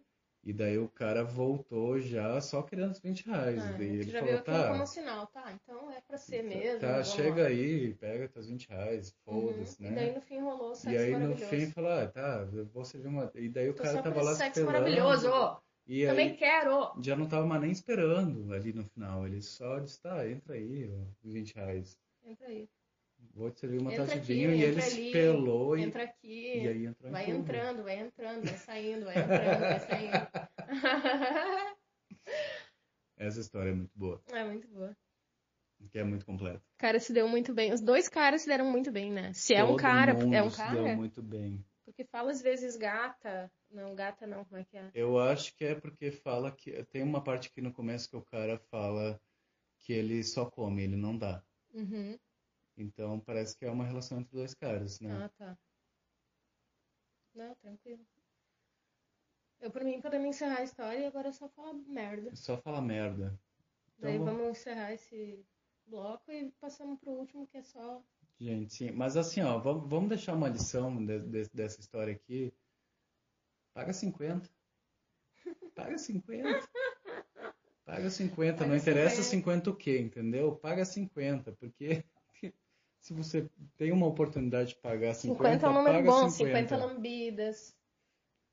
[0.46, 3.62] E daí o cara voltou já só querendo os 20 reais.
[3.64, 5.52] Ah, e ele já falou, viu aquilo tá, como sinal, tá?
[5.52, 6.80] Então é pra ser mesmo.
[6.80, 7.48] tá, chega lá.
[7.48, 9.40] aí, pega teus 20 reais, Uhum.
[9.40, 9.94] foda-se, E né?
[9.94, 12.84] daí no fim rolou o sexo E aí no fim falou, ah, tá, eu vou
[12.84, 13.30] servir uma.
[13.34, 14.72] E daí o Tô cara tava lá sexo pelando.
[14.72, 15.60] maravilhoso!
[15.86, 16.92] E Também aí quero!
[17.02, 19.26] já não tava mais nem esperando ali no final.
[19.26, 21.98] Ele só disse, tá, entra aí, ó, 20 reais.
[22.24, 22.68] Entra aí.
[23.32, 24.54] Vou te servir uma Entra taça de aqui, vinho.
[24.54, 26.58] E ele se ali, pelou e, Entra aqui.
[26.62, 30.28] e aí entrou em Vai entrando, vai entrando, vai saindo, vai entrando, vai saindo.
[33.16, 34.96] Essa história é muito boa, é muito boa.
[35.90, 36.62] que é muito completa.
[36.74, 37.72] O cara se deu muito bem.
[37.72, 39.32] Os dois caras se deram muito bem, né?
[39.32, 40.82] Se é um Todo cara, é um se cara.
[40.82, 41.64] deu muito bem.
[41.84, 43.50] Porque fala às vezes gata.
[43.70, 44.90] Não, gata não, como é que é?
[44.94, 46.82] Eu acho que é porque fala que.
[46.84, 49.20] Tem uma parte aqui no começo que o cara fala
[49.80, 51.42] que ele só come, ele não dá.
[51.72, 52.18] Uhum.
[52.76, 55.12] Então parece que é uma relação entre dois caras, né?
[55.24, 55.58] Ah, tá.
[57.34, 58.04] Não, tranquilo.
[59.60, 62.34] Eu, por mim, podemos encerrar a história e agora é só falar merda.
[62.36, 63.38] Só falar merda.
[63.96, 65.44] Então, Daí vamos- vamos encerrar esse
[65.86, 68.02] bloco e passamos pro último, que é só.
[68.38, 68.90] Gente, sim.
[68.90, 72.52] Mas assim, ó, vamos, vamos deixar uma lição de- de- dessa história aqui.
[73.72, 74.50] Paga 50.
[75.74, 76.68] Paga 50.
[77.84, 78.58] Paga 50.
[78.58, 79.30] Paga Não interessa 50.
[79.30, 80.56] 50 o quê, entendeu?
[80.56, 82.04] Paga 50, porque
[83.04, 83.46] se você
[83.76, 86.68] tem uma oportunidade de pagar 50, 50 é um número bom, 50.
[86.70, 87.76] 50 lambidas,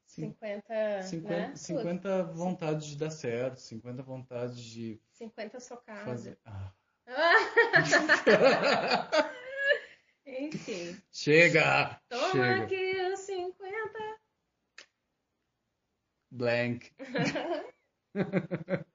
[0.05, 0.33] Sim.
[0.33, 1.03] 50.
[1.03, 1.55] 50, né?
[1.55, 5.07] 50 vontades de dar certo, 50 vontades de Tudo.
[5.13, 6.03] 50 socadas.
[6.03, 6.37] fazer.
[6.43, 6.73] Ah.
[10.27, 11.01] Enfim.
[11.13, 12.01] Chega!
[12.09, 12.63] Toma Chega!
[12.63, 14.17] aqui os 50.
[16.29, 16.91] Blank.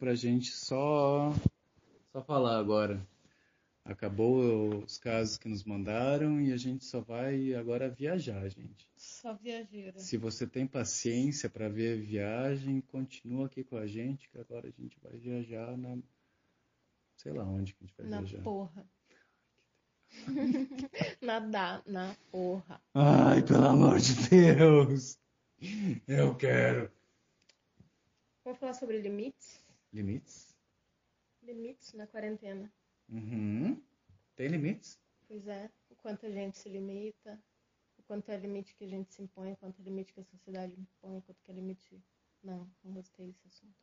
[0.00, 1.32] episódio para a gente só
[2.12, 3.06] só falar agora.
[3.84, 8.88] Acabou os casos que nos mandaram e a gente só vai agora viajar, gente.
[8.96, 9.98] Só viajeira.
[9.98, 14.68] Se você tem paciência para ver a viagem, continua aqui com a gente, que agora
[14.68, 15.98] a gente vai viajar na
[17.16, 18.42] sei lá onde que a gente vai Na viajar.
[18.42, 18.86] porra.
[21.22, 22.80] Nadar na porra.
[22.94, 25.18] Ai, pelo amor de Deus.
[26.06, 26.90] Eu quero.
[28.44, 29.69] Vamos falar sobre limites?
[29.92, 30.56] Limites?
[31.42, 32.72] Limites na quarentena.
[33.08, 33.82] Uhum.
[34.36, 35.00] Tem limites?
[35.26, 35.70] Pois é.
[35.88, 37.42] O quanto a gente se limita,
[37.98, 40.24] o quanto é limite que a gente se impõe, o quanto é limite que a
[40.24, 42.02] sociedade impõe, o quanto que é limite.
[42.42, 43.74] Não, não gostei desse assunto.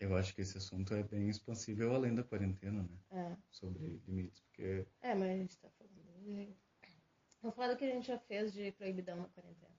[0.00, 2.98] Eu acho que esse assunto é bem expansível além da quarentena, né?
[3.10, 5.94] É, Sobre limites, porque é mas a gente tá falando.
[6.24, 6.54] de-
[7.40, 9.73] Vamos falar do que a gente já fez de proibidão na quarentena.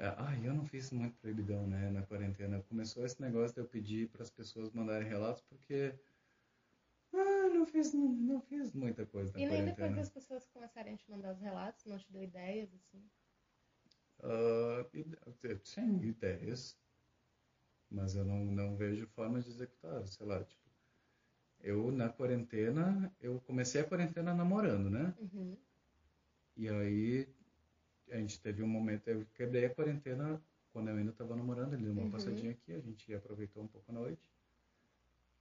[0.00, 2.60] Ah, eu não fiz muito proibidão, né, na quarentena.
[2.68, 5.94] Começou esse negócio de eu pedir para as pessoas mandarem relatos, porque
[7.14, 9.96] ah, não fiz, não, não fiz muita coisa na E nem depois quarentena.
[9.96, 13.00] das pessoas começarem a te mandar os relatos, não te deu ideias, assim.
[14.92, 16.76] Ide- sim, ideias,
[17.90, 20.60] mas eu não, não vejo forma de executar, sei lá, tipo,
[21.60, 25.14] eu na quarentena, eu comecei a quarentena namorando, né?
[25.20, 25.56] Uhum.
[26.56, 27.26] E aí
[28.10, 30.42] a gente teve um momento, eu quebrei a quarentena
[30.72, 32.10] quando eu ainda estava namorando, ele deu uma Uhum.
[32.10, 34.30] passadinha aqui, a gente aproveitou um pouco a noite.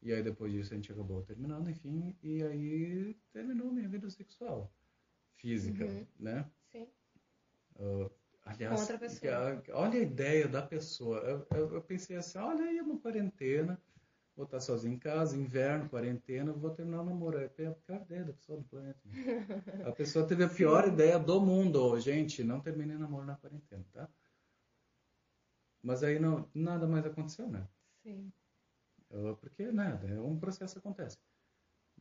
[0.01, 4.71] E aí depois disso a gente acabou terminando, enfim, e aí terminou minha vida sexual,
[5.35, 6.05] física, Uhum.
[6.19, 6.51] né?
[6.71, 6.87] Sim.
[7.75, 8.09] Ah,
[8.45, 9.63] aliás, outra pessoa.
[9.73, 11.17] olha a ideia da pessoa.
[11.19, 13.81] Eu, eu- eu pensei assim, olha aí uma quarentena,
[14.39, 17.37] vou estar sozinho em casa, inverno, quarentena, vou terminar o namoro.
[17.37, 18.97] É a pior ideia da pessoa do planeta.
[19.03, 19.11] né?
[19.85, 21.99] A pessoa teve a pior ideia do mundo.
[21.99, 24.07] Gente, não terminei namoro na quarentena, tá?
[25.83, 27.67] Mas aí não, nada mais aconteceu, né?
[28.01, 28.31] Sim.
[29.41, 31.17] Porque nada, é um processo que acontece.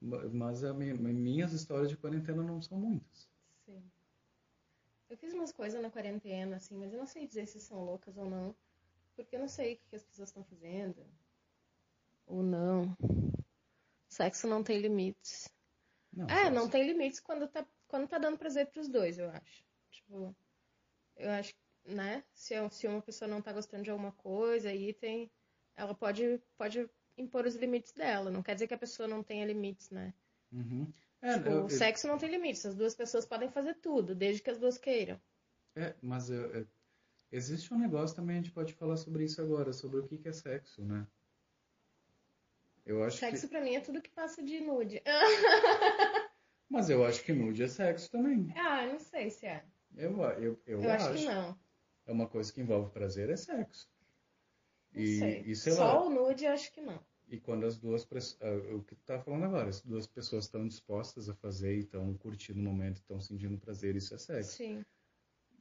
[0.01, 3.29] Ma- Mas a mi- minhas histórias de quarentena não são muitas.
[3.67, 3.83] Sim.
[5.11, 8.17] Eu fiz umas coisas na quarentena, assim, mas eu não sei dizer se são loucas
[8.17, 8.55] ou não.
[9.17, 11.05] Porque eu não sei o que as pessoas estão fazendo.
[12.29, 12.95] Ou não.
[14.09, 15.49] Sexo não tem limites.
[16.13, 19.31] Não, É, só- não tem limites quando tá, quando tá dando prazer pros dois, eu
[19.31, 19.65] acho.
[19.91, 20.37] Tipo,
[21.17, 21.55] eu acho,
[21.87, 22.23] né?
[22.35, 25.31] Se, é- se uma pessoa não tá gostando de alguma coisa, aí tem.
[25.77, 28.31] Ela pode, pode impor os limites dela.
[28.31, 30.13] Não quer dizer que a pessoa não tenha limites, né?
[30.53, 30.91] Uhum.
[31.21, 32.65] É, Tipo, eu- o sexo não tem limites.
[32.67, 35.21] As duas pessoas podem fazer tudo, desde que as duas queiram.
[35.77, 36.67] É, mas eu- eu-
[37.31, 40.29] existe um negócio também, a gente pode falar sobre isso agora, sobre o que que
[40.29, 41.07] é sexo, né?
[42.89, 43.49] Eu acho Sexo que...
[43.49, 45.03] pra mim é tudo que passa de nude.
[46.71, 48.53] Mas eu acho que nude é sexo também.
[48.57, 49.63] Ah, não sei se é.
[49.97, 51.09] Eu, eu, eu, Eu, acho.
[51.11, 51.59] acho que não.
[52.07, 53.91] É uma coisa que envolve prazer, é sexo.
[54.95, 55.43] Não E, sei.
[55.47, 56.03] e sei Só lá.
[56.05, 56.99] o nude, eu acho que não.
[57.29, 58.41] E quando as duas pessoas.
[58.73, 62.15] O que tu tá falando agora, as duas pessoas estão dispostas a fazer e estão
[62.15, 64.53] curtindo o momento, estão sentindo prazer, isso é sexo.
[64.57, 64.85] Sim.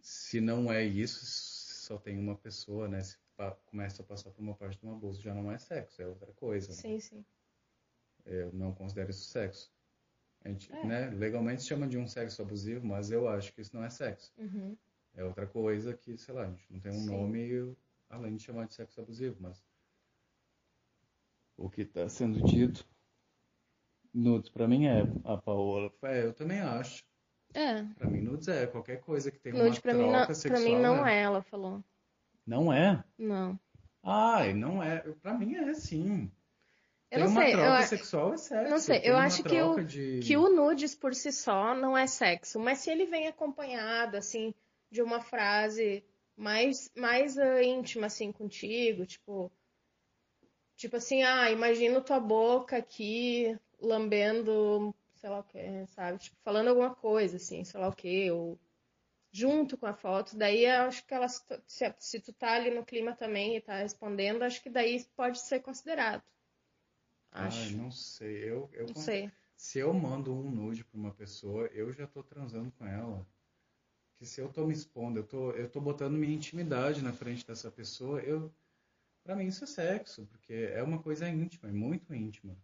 [0.02, 3.02] Se não é isso, só tem uma pessoa, né?
[3.04, 3.18] Se
[3.66, 6.32] começa a passar por uma parte de um abuso, já não é sexo, é outra
[6.34, 6.70] coisa.
[6.70, 6.74] né?
[6.76, 7.26] Sim, sim.
[8.26, 9.72] Eu não considero isso sexo.
[10.44, 10.84] A gente, É.
[10.86, 14.34] né, legalmente chama de um sexo abusivo, mas eu acho que isso não é sexo.
[14.38, 14.76] Uhum.
[15.14, 17.10] É outra coisa que, sei lá, a gente não tem um Sim.
[17.12, 17.76] nome
[18.10, 19.64] além de chamar de sexo abusivo, mas
[21.58, 22.88] o que está sendo dito
[24.14, 25.92] nudes pra mim é a Paola.
[26.04, 27.04] É, eu também acho.
[27.54, 27.84] É.
[27.96, 30.62] Pra mim nudes é qualquer coisa que tem uma Nude pra mim, troca não, sexual.
[30.62, 31.16] pra mim não é.
[31.20, 31.84] é, ela falou.
[32.48, 33.04] Não é?
[33.18, 33.60] Não.
[34.02, 35.00] Ai, não é.
[35.22, 36.32] Pra mim é sim.
[37.12, 38.70] Eu tem não uma sei, eu troca acho- sexual é sexo.
[38.70, 40.20] não sei, tem eu acho que o- de...
[40.22, 44.54] Que o nudes por si só não é sexo, mas se ele vem acompanhado, assim,
[44.90, 46.04] de uma frase
[46.36, 49.52] mais, mais ah, íntima, assim, contigo, tipo,
[50.76, 56.20] tipo assim, ah, imagino tua boca aqui lambendo, sei lá o que, sabe?
[56.20, 58.58] Tipo, falando alguma coisa, assim, sei lá o que, ou
[59.32, 61.44] junto com a foto, daí eu acho que ela, se,
[62.00, 65.60] se- tu tá ali no clima também e tá respondendo, acho que daí pode ser
[65.62, 66.24] considerado.
[67.32, 67.78] Ai, Acho.
[67.78, 68.44] não sei.
[68.50, 69.32] Eu, eu Não sei.
[69.56, 73.26] Se eu mando um nude pra uma pessoa, eu já tô transando com ela.
[74.18, 77.46] Que se eu tô me expondo, eu tô, eu tô botando minha intimidade na frente
[77.48, 78.54] dessa pessoa, eu,
[79.24, 82.58] pra mim isso é sexo, porque é uma coisa íntima, é muito íntima.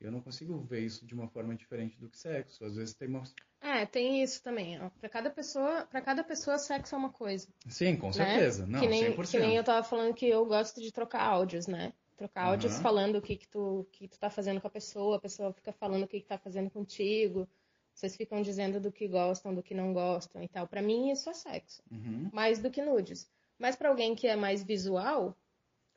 [0.00, 2.64] Eu não consigo ver isso de uma forma diferente do que sexo.
[2.64, 3.22] Às vezes tem uma...
[3.60, 4.80] É, tem isso também.
[4.80, 4.88] ó.
[4.90, 7.48] Pra cada pessoa, para cada pessoa, sexo é uma coisa.
[7.68, 8.12] Sim, com né?
[8.12, 8.66] certeza.
[8.66, 9.30] Não, que nem, 100%.
[9.30, 11.92] que nem eu tava falando que eu gosto de trocar áudios, né?
[12.16, 12.82] Trocar áudios Aham.
[12.82, 15.72] falando o que que tu, que tu tá fazendo com a pessoa, a pessoa fica
[15.72, 17.48] falando o que que tá fazendo contigo.
[17.92, 20.68] Vocês ficam dizendo do que gostam, do que não gostam e tal.
[20.68, 22.30] Pra mim isso é sexo, Uhum.
[22.32, 23.28] mais do que nudes.
[23.58, 25.36] Mas pra alguém que é mais visual,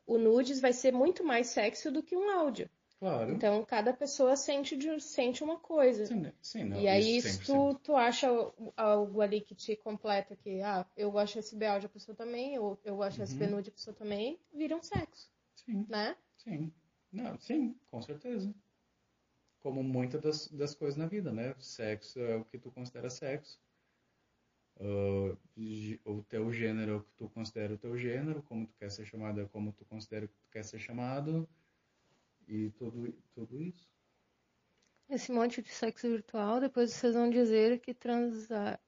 [0.04, 2.68] o nudes vai ser muito mais sexo do que um áudio.
[3.02, 3.34] Claro.
[3.34, 6.06] Então cada pessoa sente de- sente uma coisa.
[6.06, 6.32] Sim, né?
[6.40, 7.74] Sim, não, E aí, isso se 100%.
[7.74, 8.28] tu, tu acha
[8.76, 12.56] algo ali que te completa, que, ah, eu gosto de receber áudio, a pessoa também,
[12.60, 13.56] ou eu gosto de receber Uhum.
[13.56, 15.84] nude, a pessoa também, vira um sexo, Sim.
[15.88, 16.16] né?
[16.36, 16.72] Sim.
[17.12, 18.54] Não, sim, com certeza.
[19.62, 21.56] Como muitas das, das coisas na vida, né?
[21.58, 23.58] Sexo é o que tu considera sexo.
[25.56, 28.90] Gê- o teu gênero é o que tu considera o teu gênero, como tu quer
[28.90, 31.48] ser chamado é como tu considera que tu quer ser chamado.
[32.54, 33.90] E tudo, tudo isso.
[35.08, 38.78] Esse monte de sexo virtual, depois vocês vão dizer que, transa...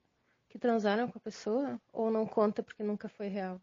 [0.51, 3.59] que transaram com a pessoa, ou não conta porque nunca foi real.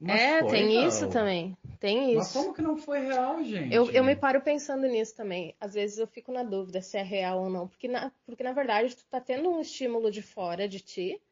[0.00, 0.88] Mas é, tem real.
[0.88, 2.38] isso também, tem Mas isso.
[2.38, 3.72] como que não foi real, gente?
[3.72, 5.54] Eu, eu me paro pensando nisso também.
[5.60, 7.68] Às vezes eu fico na dúvida se é real ou não.
[7.68, 11.22] Porque na, porque, na verdade, tu tá tendo um estímulo de fora de ti,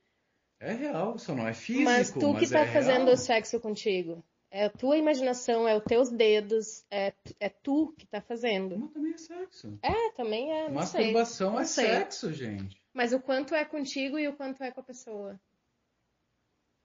[0.60, 3.14] É real, só não é físico, Mas tu que mas tá é fazendo real.
[3.14, 4.24] o sexo contigo.
[4.54, 8.78] É a tua imaginação, é os teus dedos, é, é tu que tá fazendo.
[8.78, 9.78] Mas também é sexo.
[9.80, 10.68] É, também é.
[10.68, 11.86] Masturbação é sei.
[11.86, 12.78] sexo, gente.
[12.92, 15.40] Mas o quanto é contigo e o quanto é com a pessoa.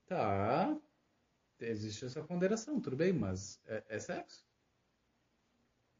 [0.05, 0.77] Tá.
[1.59, 4.45] Existe essa ponderação, tudo bem, mas é, é sexo?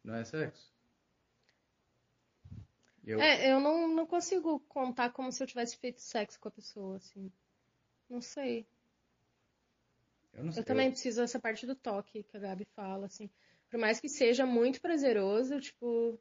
[0.02, 0.74] Não é sexo?
[3.04, 6.52] Eu, É, eu não, não consigo contar como se eu tivesse feito sexo com a
[6.52, 7.30] pessoa, assim.
[8.10, 8.66] Não sei.
[10.38, 10.62] Eu não sei.
[10.62, 13.30] Eu também preciso dessa parte do toque que a Gabi fala, assim.
[13.70, 16.18] Por mais que seja muito prazeroso, tipo,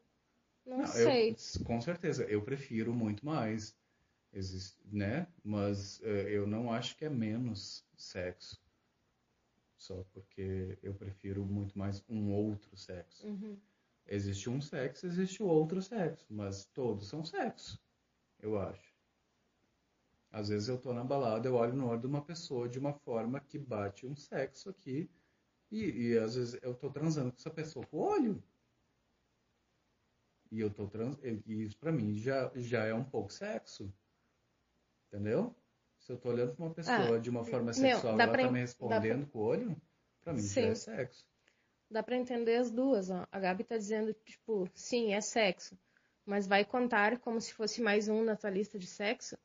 [0.64, 1.36] não, Não, eu- sei.
[1.64, 3.76] com certeza, eu prefiro muito mais,
[4.32, 5.28] existe, né?
[5.44, 8.60] Mas eh, eu não acho que é menos sexo.
[9.78, 13.26] Só porque eu prefiro muito mais um outro sexo.
[13.28, 13.56] Uhum.
[14.08, 17.78] Existe um sexo, existe o outro sexo, mas todos são sexo,
[18.40, 18.85] eu acho.
[20.36, 22.92] Às vezes eu tô na balada, eu olho no olho de uma pessoa de uma
[22.92, 25.08] forma que bate um sexo aqui,
[25.70, 28.42] e, e às vezes eu tô transando com essa pessoa com o olho.
[30.52, 33.90] E eu tô trans, e isso pra mim já, já é um pouco sexo.
[35.08, 35.56] Entendeu?
[36.00, 38.46] Se eu tô olhando pra uma pessoa de uma forma Ah, sexual e ela pra
[38.46, 39.76] tá me respondendo com o olho,
[40.22, 40.74] pra mim já é Sim.
[40.74, 41.24] sexo.
[41.90, 43.26] Dá pra entender as duas, ó.
[43.32, 45.78] A Gabi tá dizendo, tipo, sim, é sexo.
[46.26, 49.38] Mas vai contar como se fosse mais um na tua lista de sexo?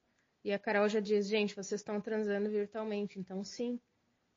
[0.44, 3.80] E a Carol já diz, gente, vocês estão transando virtualmente, então sim.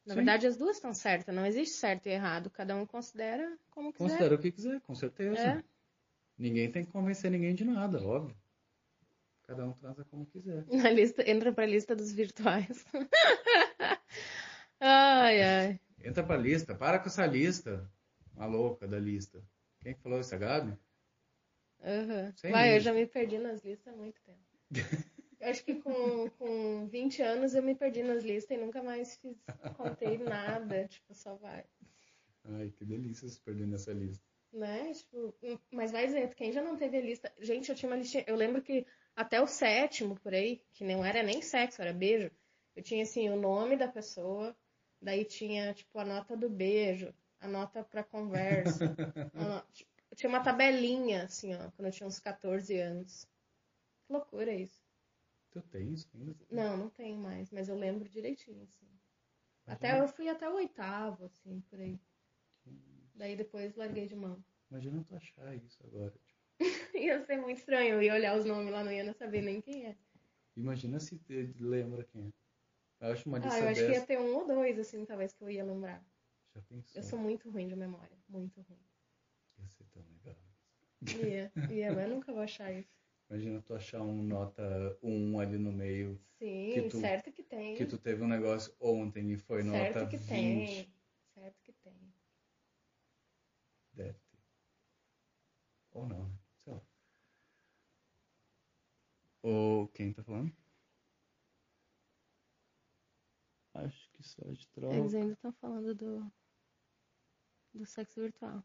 [0.04, 0.16] Na Sim.
[0.16, 2.50] verdade, as duas estão certas, não existe certo e errado.
[2.50, 4.08] Cada um considera como quiser.
[4.08, 5.40] Considera o que quiser, com certeza.
[5.40, 5.64] É.
[6.36, 8.36] Ninguém tem que convencer ninguém de nada, óbvio.
[9.46, 10.64] Cada um transa como quiser.
[10.68, 12.84] Na lista, entra pra lista dos virtuais.
[14.80, 15.80] ai, ai.
[16.02, 17.90] Entra pra lista, para com essa lista.
[18.36, 19.42] A louca da lista.
[19.80, 20.76] Quem que falou isso, a Gabi?
[21.82, 22.32] Aham.
[22.36, 22.84] Sem Vai, eu medo.
[22.84, 24.40] já me perdi nas listas há muito tempo.
[25.44, 29.16] Eu acho que com, com 20 anos eu me perdi nas listas e nunca mais
[29.18, 29.36] fiz,
[29.76, 30.88] contei nada.
[30.88, 31.62] Tipo, só vai.
[32.44, 34.24] Ai, que delícia se perder nessa lista.
[34.50, 34.92] Né?
[34.94, 37.30] Tipo, hum, mas vai dizendo, quem já não teve a lista.
[37.38, 38.24] Gente, eu tinha uma listinha.
[38.26, 42.30] Eu lembro que até o sétimo, por aí, que não era nem sexo, era beijo.
[42.74, 44.56] Eu tinha assim o nome da pessoa,
[45.00, 48.96] daí tinha tipo a nota do beijo, a nota pra conversa.
[49.34, 53.28] no- tipo, eu tinha uma tabelinha, assim, ó, quando eu tinha uns 14 anos.
[54.06, 54.83] Que loucura isso.
[55.54, 56.34] Tu tem isso ainda?
[56.50, 58.86] Não, não tenho mais, mas eu lembro direitinho, assim.
[59.66, 61.98] Até eu fui até o oitavo, assim, por aí.
[63.14, 64.44] Daí depois larguei de mão.
[64.70, 66.10] Imagina tu achar isso agora.
[66.10, 66.34] tipo,
[66.98, 69.86] Ia ser muito estranho, eu ia olhar os nomes lá, não ia saber nem quem
[69.86, 69.96] é.
[70.56, 71.20] imagina se
[71.60, 73.06] lembra quem é.
[73.06, 74.00] Eu acho uma lista Ah, eu acho que dessa.
[74.00, 76.04] ia ter um ou dois, assim, talvez que eu ia lembrar.
[76.54, 76.96] Já pensou?
[76.96, 78.80] Eu sou muito ruim de memória, muito ruim.
[79.58, 80.36] Ia ser tão legal.
[81.02, 83.03] Ia, ia, mas eu nunca vou achar isso.
[83.34, 87.74] Imagina tu achar um nota 1 ali no meio, Sim, Que tu- certo que tem.
[87.74, 90.28] que tu teve um negócio ontem e foi certo nota que 20.
[90.28, 90.94] tem.
[91.34, 92.14] Certo que tem.
[93.92, 94.38] Deve ter.
[95.90, 96.38] Ou não, né?
[96.58, 96.80] Sei lá.
[99.42, 100.54] Ou quem tá falando?
[103.74, 104.94] Acho que só de troca.
[104.94, 106.32] Eles ainda estão falando do,
[107.74, 108.64] do sexo virtual.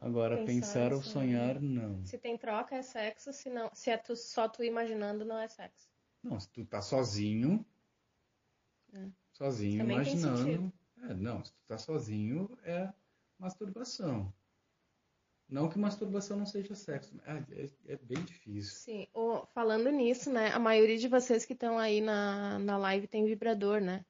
[0.00, 2.04] Agora, Pensar pensar ou sonhar, não.
[2.06, 5.46] Se tem troca é sexo, se, não, se é tu, só tu imaginando, não é
[5.46, 5.90] sexo.
[6.22, 7.64] Não, se tu tá sozinho,
[8.94, 9.08] É.
[9.32, 10.72] sozinho, Também imaginando.
[11.02, 12.90] É, não, se tu tá sozinho, é
[13.38, 14.32] masturbação.
[15.46, 17.20] Não que masturbação não seja sexo.
[17.26, 18.72] É, é, é bem difícil.
[18.72, 20.50] Sim, Ô, falando nisso, né?
[20.52, 24.04] A maioria de vocês que estão aí na, na live tem vibrador, né?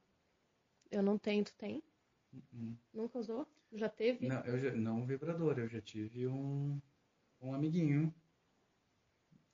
[0.89, 1.83] Eu não tenho, tu tem?
[2.31, 2.77] Uhum.
[2.93, 3.47] Nunca usou?
[3.73, 4.27] Já teve?
[4.27, 6.79] Não, eu já, não um vibrador, eu já tive um,
[7.41, 8.13] um amiguinho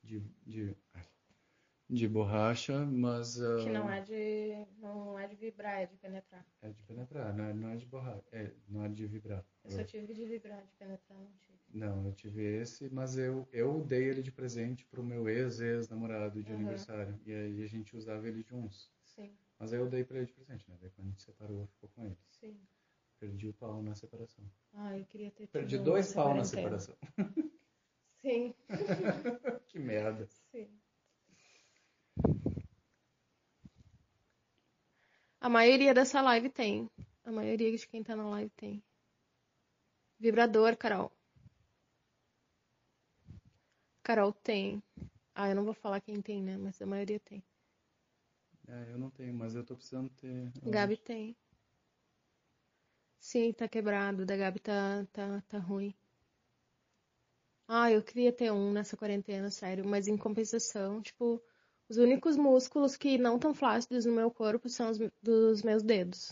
[0.04, 0.76] de, de,
[1.90, 4.66] de borracha, mas ah, Que não é de.
[4.80, 6.46] Não é de vibrar, é de penetrar.
[6.62, 9.44] é de penetrar, não é, não é de borracha, é, não é de vibrar.
[9.64, 11.58] Eu só tive de vibrar, de penetrar, não tive.
[11.74, 16.52] Não, eu tive esse, mas eu, eu dei ele de presente pro meu ex-ex-namorado de
[16.52, 16.56] Aham.
[16.56, 17.20] aniversário.
[17.26, 18.90] E aí a gente usava ele juntos.
[19.04, 20.78] Sim, Mas aí eu dei pra ele de presente, né?
[20.82, 22.18] Daí quando a gente separou, ficou com ele.
[22.30, 22.68] sim.
[23.20, 24.46] Perdi o pau na separação.
[24.74, 26.96] Ah, eu queria ter Perdi dois pau na separação.
[28.22, 28.54] Sim,
[29.68, 30.28] que merda.
[30.52, 30.68] sim.
[35.40, 36.90] A maioria dessa live tem.
[37.24, 38.84] A maioria de quem tá na live tem.
[40.20, 41.12] Vibrador, Carol.
[44.04, 44.82] Carol tem.
[45.36, 46.58] Ah, eu não vou falar quem tem, né?
[46.58, 47.44] Mas a maioria tem.
[48.68, 50.52] É, eu não tenho, mas eu tô precisando ter.
[50.66, 51.36] Gabi tem.
[53.28, 54.26] Sim, tá quebrado.
[54.26, 55.94] Da Gabi tá, tá, tá ruim.
[57.68, 59.86] Ah, eu queria ter um nessa quarentena, sério.
[59.86, 61.44] Mas em compensação, tipo,
[61.90, 66.32] os únicos músculos que não estão flácidos no meu corpo são os dos meus dedos.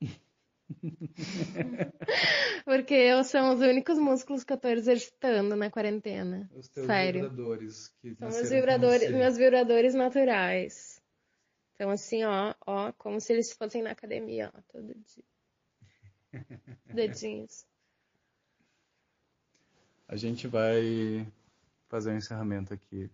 [2.64, 6.50] Porque eu são os únicos músculos que eu tô exercitando na quarentena.
[6.52, 7.22] Os teus Sério.
[7.22, 10.95] vibradores que São meus vibradores, meus vibradores naturais.
[11.76, 15.24] Então, assim, ó, ó, como se eles fossem na academia, ó, todo dia.
[16.86, 17.66] Dedinhos.
[20.08, 21.30] A gente vai
[21.88, 23.10] fazer um encerramento aqui.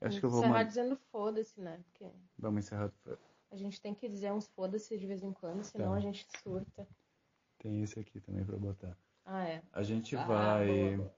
[0.00, 0.68] Acho que eu vou Encerrar mandar.
[0.68, 1.82] dizendo foda-se, né?
[1.84, 2.92] Porque Vamos encerrar.
[3.50, 5.96] a gente tem que dizer uns foda-se de vez em quando, senão Tá.
[5.96, 6.86] a gente surta.
[7.58, 8.96] Tem esse aqui também pra botar.
[9.24, 9.62] Ah, é.
[9.72, 11.14] A gente Ah, vai boa, boa.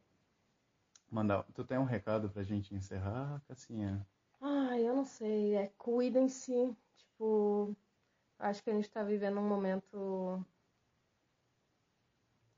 [1.11, 1.43] mandar.
[1.55, 4.07] Tu tem um recado pra gente encerrar, Cassinha?
[4.47, 5.55] Ah, eu não sei.
[5.55, 6.77] É cuidem-se.
[6.97, 7.75] Tipo,
[8.39, 10.45] acho que a gente tá vivendo um momento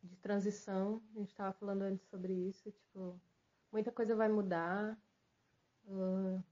[0.03, 1.01] de transição.
[1.15, 2.73] A gente tava falando antes sobre isso.
[2.73, 3.21] Tipo,
[3.73, 4.99] muita coisa vai mudar.
[5.89, 6.43] ah,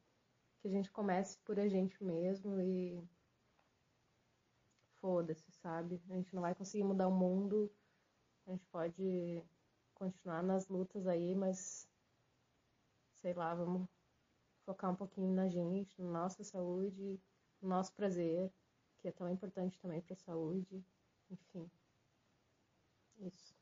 [0.60, 3.02] que a gente comece por a gente mesmo e
[5.00, 6.02] foda-se, sabe?
[6.10, 7.70] A gente não vai conseguir mudar o mundo.
[8.46, 9.42] A gente pode
[9.94, 11.88] continuar nas lutas aí, mas
[13.14, 13.88] sei lá, vamos
[14.64, 17.20] focar um pouquinho na gente, na nossa saúde,
[17.60, 18.50] no nosso prazer,
[18.98, 20.84] que é tão importante também para a saúde.
[21.30, 21.70] Enfim.
[23.20, 23.54] Isso.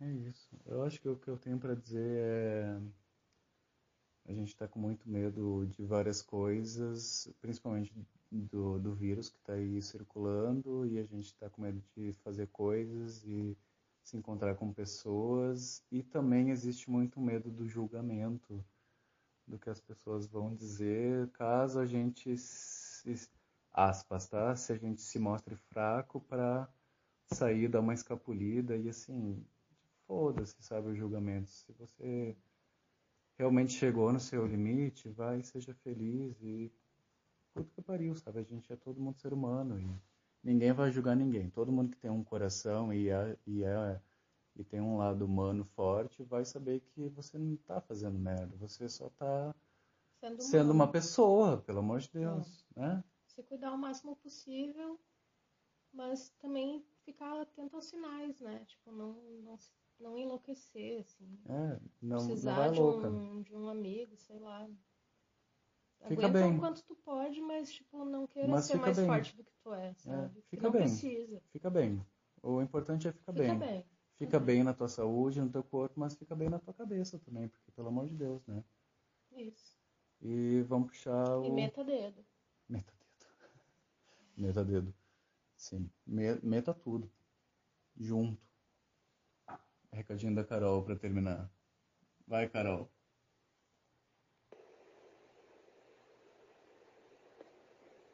[0.00, 0.56] É isso.
[0.66, 2.80] Eu acho que o que eu tenho pra dizer é.
[4.28, 7.94] A gente está com muito medo de várias coisas, principalmente
[8.28, 12.48] do, do vírus que está aí circulando, e a gente está com medo de fazer
[12.48, 13.56] coisas e
[14.02, 18.64] se encontrar com pessoas, e também existe muito medo do julgamento,
[19.46, 23.28] do que as pessoas vão dizer, caso a gente, se,
[23.72, 24.56] aspas, tá?
[24.56, 26.68] Se a gente se mostre fraco para
[27.32, 29.44] sair, dar uma escapulida, e assim,
[30.06, 31.64] foda-se, sabe, os julgamentos.
[31.64, 32.36] Se você
[33.38, 36.72] realmente chegou no seu limite, vai, seja feliz e
[37.54, 38.40] puta que pariu, sabe?
[38.40, 39.88] A gente é todo mundo ser humano e
[40.42, 41.50] ninguém vai julgar ninguém.
[41.50, 44.00] Todo mundo que tem um coração e é, e é
[44.56, 48.88] e tem um lado humano forte vai saber que você não tá fazendo merda, você
[48.88, 49.54] só tá
[50.20, 53.04] Sendo, sendo uma pessoa, pelo amor de Deus, né?
[53.26, 54.98] Se cuidar o máximo possível,
[55.92, 58.64] mas também ficar atento aos sinais, né?
[58.66, 59.12] Tipo, não,
[59.42, 61.38] não, se- não enlouquecer, assim.
[61.48, 64.66] É, não, não Precisar vai de um, de um amigo, sei lá.
[66.08, 66.56] Fica Aguenta bem.
[66.56, 69.06] o quanto tu pode, mas, tipo, não queira Mas ser mais bem.
[69.06, 70.40] forte do que tu é, sabe?
[70.42, 70.82] Que fica não bem.
[70.82, 71.42] precisa.
[71.52, 72.06] Fica bem.
[72.42, 73.58] O importante é ficar Fica bem.
[73.58, 73.84] bem.
[74.18, 77.48] Fica bem na tua saúde, no teu corpo, mas fica bem na tua cabeça também,
[77.48, 78.62] porque pelo amor de Deus, né?
[79.36, 79.76] Isso.
[80.22, 81.44] E vamos puxar o.
[81.46, 82.24] E meta dedo.
[82.68, 83.50] Meta dedo.
[84.36, 84.94] Meta dedo.
[85.56, 85.90] Sim.
[86.06, 87.10] Me- Meta tudo.
[87.98, 88.40] Junto.
[89.92, 91.50] Recadinho da Carol pra terminar.
[92.26, 92.90] Vai, Carol.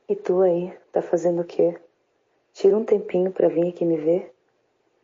[0.09, 1.81] E tu aí, tá fazendo o quê?
[2.53, 4.35] Tira um tempinho pra vir aqui me ver?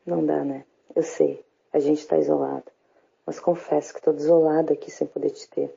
[0.07, 0.65] Não dá, né?
[0.99, 2.73] Eu sei, a gente tá isolado.
[3.25, 5.73] Mas confesso que tô desolada aqui sem poder te ter.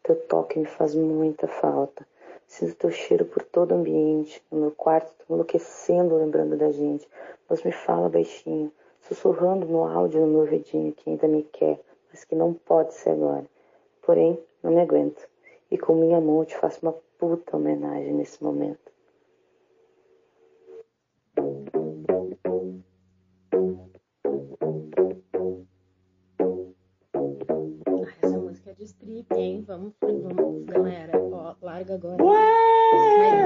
[0.00, 2.06] Teu toque me faz muita falta.
[2.46, 4.40] Sinto teu cheiro por todo o ambiente.
[4.52, 7.04] No meu quarto tô enlouquecendo lembrando da gente.
[7.48, 8.70] Mas me fala baixinho,
[9.00, 11.80] sussurrando no áudio no meu ouvidinho que ainda me quer,
[12.12, 13.46] mas que não pode ser agora.
[14.02, 15.28] Porém, não me aguento.
[15.68, 18.83] E com minha mão eu te faço uma puta homenagem nesse momento.
[29.30, 29.60] É?
[29.66, 31.18] Vamos, vamos galera.
[31.18, 32.16] Ó, larga agora.
[32.16, 32.24] Do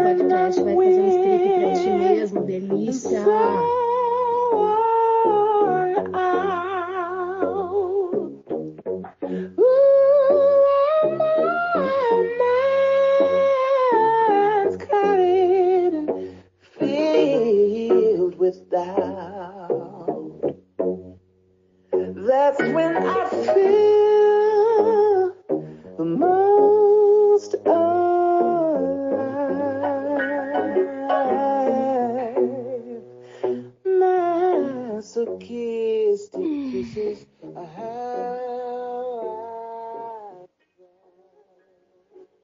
[0.02, 2.44] podcast, vai fazer um strip pra ti mesmo.
[2.44, 3.24] Delícia.